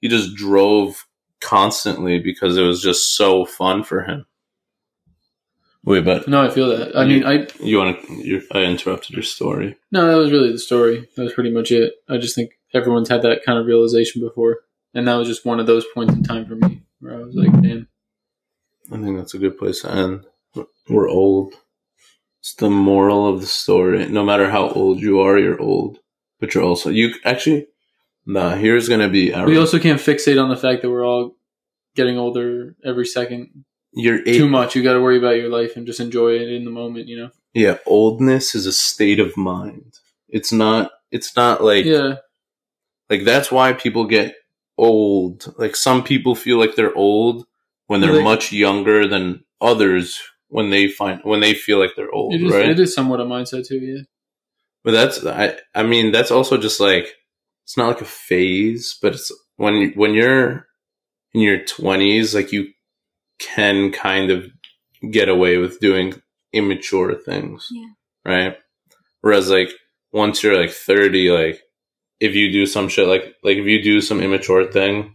he 0.00 0.08
just 0.08 0.34
drove 0.34 1.05
constantly 1.40 2.18
because 2.18 2.56
it 2.56 2.62
was 2.62 2.82
just 2.82 3.16
so 3.16 3.44
fun 3.44 3.82
for 3.84 4.02
him. 4.02 4.26
Wait, 5.84 6.04
but 6.04 6.26
No, 6.26 6.42
I 6.44 6.50
feel 6.50 6.68
that. 6.76 6.96
I 6.98 7.04
mean, 7.04 7.24
I 7.24 7.46
you 7.60 7.78
want 7.78 8.02
to? 8.02 8.42
I 8.52 8.62
interrupted 8.62 9.14
your 9.14 9.22
story. 9.22 9.76
no, 9.92 10.08
that 10.08 10.16
was 10.16 10.32
really 10.32 10.50
the 10.50 10.58
story. 10.58 11.08
That 11.16 11.22
was 11.22 11.32
pretty 11.32 11.50
much 11.52 11.70
it. 11.70 11.94
I 12.08 12.18
just 12.18 12.34
think 12.34 12.50
everyone's 12.74 13.08
had 13.08 13.22
that 13.22 13.44
kind 13.44 13.58
of 13.58 13.66
realization 13.66 14.20
before, 14.20 14.58
and 14.94 15.06
that 15.06 15.14
was 15.14 15.28
just 15.28 15.46
one 15.46 15.60
of 15.60 15.66
those 15.66 15.84
points 15.94 16.12
in 16.12 16.24
time 16.24 16.44
for 16.46 16.56
me 16.56 16.82
where 16.98 17.14
I 17.14 17.18
was 17.18 17.34
like, 17.36 17.52
damn. 17.62 17.86
I 18.92 18.96
think 18.96 19.16
that's 19.16 19.34
a 19.34 19.38
good 19.38 19.58
place 19.58 19.82
to 19.82 19.92
end. 19.92 20.26
We're 20.88 21.08
old. 21.08 21.54
It's 22.40 22.54
the 22.54 22.70
moral 22.70 23.28
of 23.28 23.40
the 23.40 23.46
story. 23.46 24.08
No 24.08 24.24
matter 24.24 24.50
how 24.50 24.68
old 24.70 25.00
you 25.00 25.20
are, 25.20 25.38
you're 25.38 25.60
old. 25.60 25.98
But 26.40 26.54
you're 26.54 26.64
also 26.64 26.90
you 26.90 27.14
actually. 27.24 27.66
Nah, 28.26 28.56
here's 28.56 28.88
gonna 28.88 29.08
be 29.08 29.32
our. 29.32 29.46
We 29.46 29.56
also 29.58 29.78
can't 29.78 30.00
fixate 30.00 30.42
on 30.42 30.48
the 30.48 30.56
fact 30.56 30.82
that 30.82 30.90
we're 30.90 31.06
all 31.06 31.36
getting 31.94 32.18
older 32.18 32.74
every 32.84 33.06
second 33.06 33.64
you're 33.92 34.18
eight. 34.26 34.36
too 34.38 34.48
much. 34.48 34.74
You 34.74 34.82
got 34.82 34.94
to 34.94 35.00
worry 35.00 35.16
about 35.18 35.36
your 35.36 35.48
life 35.48 35.76
and 35.76 35.86
just 35.86 36.00
enjoy 36.00 36.32
it 36.36 36.48
in 36.50 36.64
the 36.64 36.70
moment. 36.70 37.06
You 37.08 37.18
know. 37.18 37.30
Yeah, 37.54 37.78
oldness 37.86 38.54
is 38.54 38.66
a 38.66 38.72
state 38.72 39.20
of 39.20 39.36
mind. 39.36 39.94
It's 40.28 40.52
not. 40.52 40.90
It's 41.12 41.36
not 41.36 41.62
like 41.62 41.84
Yeah. 41.84 42.16
like 43.08 43.24
that's 43.24 43.50
why 43.52 43.72
people 43.72 44.06
get 44.06 44.34
old. 44.76 45.54
Like 45.56 45.76
some 45.76 46.02
people 46.02 46.34
feel 46.34 46.58
like 46.58 46.74
they're 46.74 46.94
old 46.96 47.46
when 47.86 48.00
they're 48.00 48.12
Like- 48.12 48.24
much 48.24 48.52
younger 48.52 49.06
than 49.06 49.44
others 49.60 50.20
when 50.48 50.70
they 50.70 50.88
find 50.88 51.20
when 51.22 51.40
they 51.40 51.54
feel 51.54 51.78
like 51.78 51.92
they're 51.96 52.10
old, 52.12 52.34
It 52.34 52.42
is. 52.42 52.52
right? 52.52 52.68
It 52.70 52.80
is 52.80 52.92
somewhat 52.94 53.20
a 53.20 53.24
mindset 53.24 53.66
too. 53.66 53.78
Yeah. 53.78 54.02
But 54.84 54.90
that's 54.92 55.24
I 55.24 55.56
I 55.74 55.82
mean 55.84 56.12
that's 56.12 56.30
also 56.30 56.56
just 56.58 56.80
like 56.80 57.14
it's 57.66 57.76
not 57.76 57.88
like 57.88 58.00
a 58.00 58.04
phase, 58.04 58.96
but 59.02 59.14
it's 59.14 59.32
when 59.56 59.90
when 59.96 60.14
you're 60.14 60.68
in 61.34 61.40
your 61.40 61.58
20s 61.58 62.32
like 62.32 62.52
you 62.52 62.68
can 63.40 63.90
kind 63.90 64.30
of 64.30 64.46
get 65.10 65.28
away 65.28 65.58
with 65.58 65.80
doing 65.80 66.14
immature 66.52 67.16
things. 67.16 67.66
Yeah. 67.72 67.88
Right? 68.24 68.56
Whereas 69.20 69.50
like 69.50 69.70
once 70.12 70.44
you're 70.44 70.56
like 70.56 70.70
30 70.70 71.32
like 71.32 71.60
if 72.20 72.36
you 72.36 72.52
do 72.52 72.66
some 72.66 72.88
shit 72.88 73.08
like 73.08 73.34
like 73.42 73.56
if 73.56 73.66
you 73.66 73.82
do 73.82 74.00
some 74.00 74.20
immature 74.20 74.70
thing, 74.70 75.12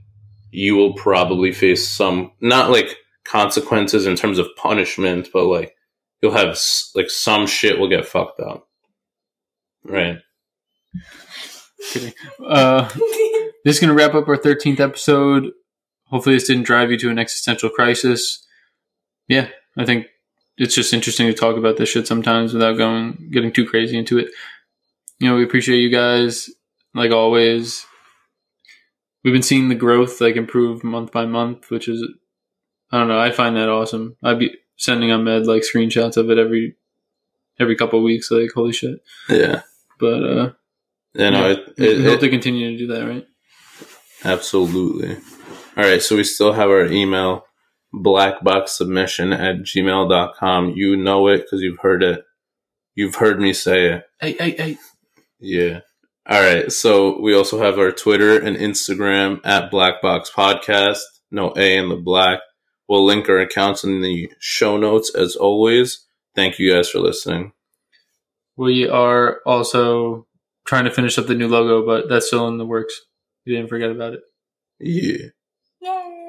you 0.51 0.75
will 0.75 0.93
probably 0.95 1.53
face 1.53 1.87
some 1.87 2.33
not 2.41 2.69
like 2.69 2.97
consequences 3.23 4.05
in 4.05 4.17
terms 4.17 4.39
of 4.39 4.49
punishment, 4.57 5.29
but 5.31 5.45
like 5.45 5.73
you'll 6.21 6.33
have 6.33 6.59
like 6.95 7.09
some 7.09 7.47
shit 7.47 7.79
will 7.79 7.87
get 7.87 8.05
fucked 8.05 8.41
up. 8.41 8.67
Right. 9.85 10.17
Kidding. 11.91 12.13
Uh, 12.45 12.89
this 13.63 13.75
is 13.75 13.79
going 13.79 13.89
to 13.89 13.93
wrap 13.93 14.13
up 14.13 14.27
our 14.27 14.37
13th 14.37 14.79
episode. 14.79 15.51
Hopefully, 16.05 16.35
this 16.35 16.47
didn't 16.47 16.63
drive 16.63 16.91
you 16.91 16.97
to 16.97 17.09
an 17.09 17.19
existential 17.19 17.69
crisis. 17.69 18.45
Yeah, 19.27 19.47
I 19.77 19.85
think 19.85 20.07
it's 20.57 20.75
just 20.75 20.93
interesting 20.93 21.27
to 21.27 21.33
talk 21.33 21.57
about 21.57 21.77
this 21.77 21.89
shit 21.89 22.05
sometimes 22.07 22.53
without 22.53 22.77
going 22.77 23.29
getting 23.31 23.51
too 23.51 23.65
crazy 23.65 23.97
into 23.97 24.19
it. 24.19 24.27
You 25.19 25.29
know, 25.29 25.35
we 25.35 25.43
appreciate 25.43 25.79
you 25.79 25.89
guys 25.89 26.49
like 26.93 27.11
always. 27.11 27.85
We've 29.23 29.33
been 29.33 29.43
seeing 29.43 29.69
the 29.69 29.75
growth 29.75 30.19
like 30.19 30.35
improve 30.35 30.83
month 30.83 31.11
by 31.11 31.25
month, 31.25 31.69
which 31.69 31.87
is 31.87 32.03
I 32.91 32.97
don't 32.97 33.07
know. 33.07 33.19
I 33.19 33.31
find 33.31 33.55
that 33.55 33.69
awesome. 33.69 34.17
I'd 34.21 34.39
be 34.39 34.53
sending 34.77 35.11
Ahmed 35.11 35.47
like 35.47 35.63
screenshots 35.63 36.17
of 36.17 36.29
it 36.29 36.37
every 36.37 36.75
every 37.59 37.75
couple 37.75 37.99
of 37.99 38.03
weeks. 38.03 38.29
Like 38.29 38.51
holy 38.53 38.73
shit! 38.73 38.99
Yeah. 39.29 39.61
But 39.99 40.23
uh, 40.23 40.51
You 41.13 41.31
know, 41.31 41.47
Yeah. 41.49 41.55
it, 41.85 41.97
we 41.97 42.03
hope 42.05 42.17
it- 42.17 42.21
to 42.21 42.29
continue 42.29 42.71
to 42.71 42.77
do 42.77 42.87
that, 42.93 43.07
right? 43.07 43.25
absolutely. 44.23 45.17
All 45.77 45.83
right. 45.83 46.01
So 46.01 46.15
we 46.15 46.23
still 46.23 46.53
have 46.53 46.69
our 46.69 46.85
email, 46.85 47.45
blackboxsubmission 47.93 49.33
at 49.37 49.63
gmail.com. 49.63 50.69
You 50.75 50.95
know 50.97 51.27
it 51.27 51.37
because 51.43 51.61
you've 51.61 51.79
heard 51.79 52.03
it. 52.03 52.23
You've 52.95 53.15
heard 53.15 53.39
me 53.39 53.53
say 53.53 53.87
it. 53.87 54.03
Hey, 54.19 54.33
hey, 54.33 54.51
hey. 54.51 54.77
Yeah. 55.39 55.79
All 56.29 56.41
right. 56.41 56.71
So 56.71 57.19
we 57.19 57.33
also 57.33 57.59
have 57.61 57.79
our 57.79 57.91
Twitter 57.91 58.37
and 58.39 58.55
Instagram 58.57 59.39
at 59.43 59.71
Black 59.71 60.01
Box 60.01 60.29
Podcast. 60.35 60.99
No 61.31 61.53
A 61.55 61.77
in 61.77 61.89
the 61.89 61.95
black. 61.95 62.39
We'll 62.87 63.05
link 63.05 63.29
our 63.29 63.39
accounts 63.39 63.83
in 63.83 64.01
the 64.01 64.29
show 64.39 64.77
notes 64.77 65.13
as 65.15 65.35
always. 65.35 66.05
Thank 66.35 66.59
you 66.59 66.73
guys 66.73 66.89
for 66.89 66.99
listening. 66.99 67.53
We 68.57 68.87
are 68.87 69.39
also 69.45 70.27
trying 70.65 70.85
to 70.85 70.91
finish 70.91 71.17
up 71.17 71.27
the 71.27 71.35
new 71.35 71.47
logo, 71.47 71.85
but 71.85 72.09
that's 72.09 72.27
still 72.27 72.47
in 72.47 72.57
the 72.57 72.65
works. 72.65 72.93
You 73.45 73.55
didn't 73.55 73.69
forget 73.69 73.91
about 73.91 74.13
it. 74.13 74.21
Yeah. 74.79 75.27
Yay! 75.81 76.20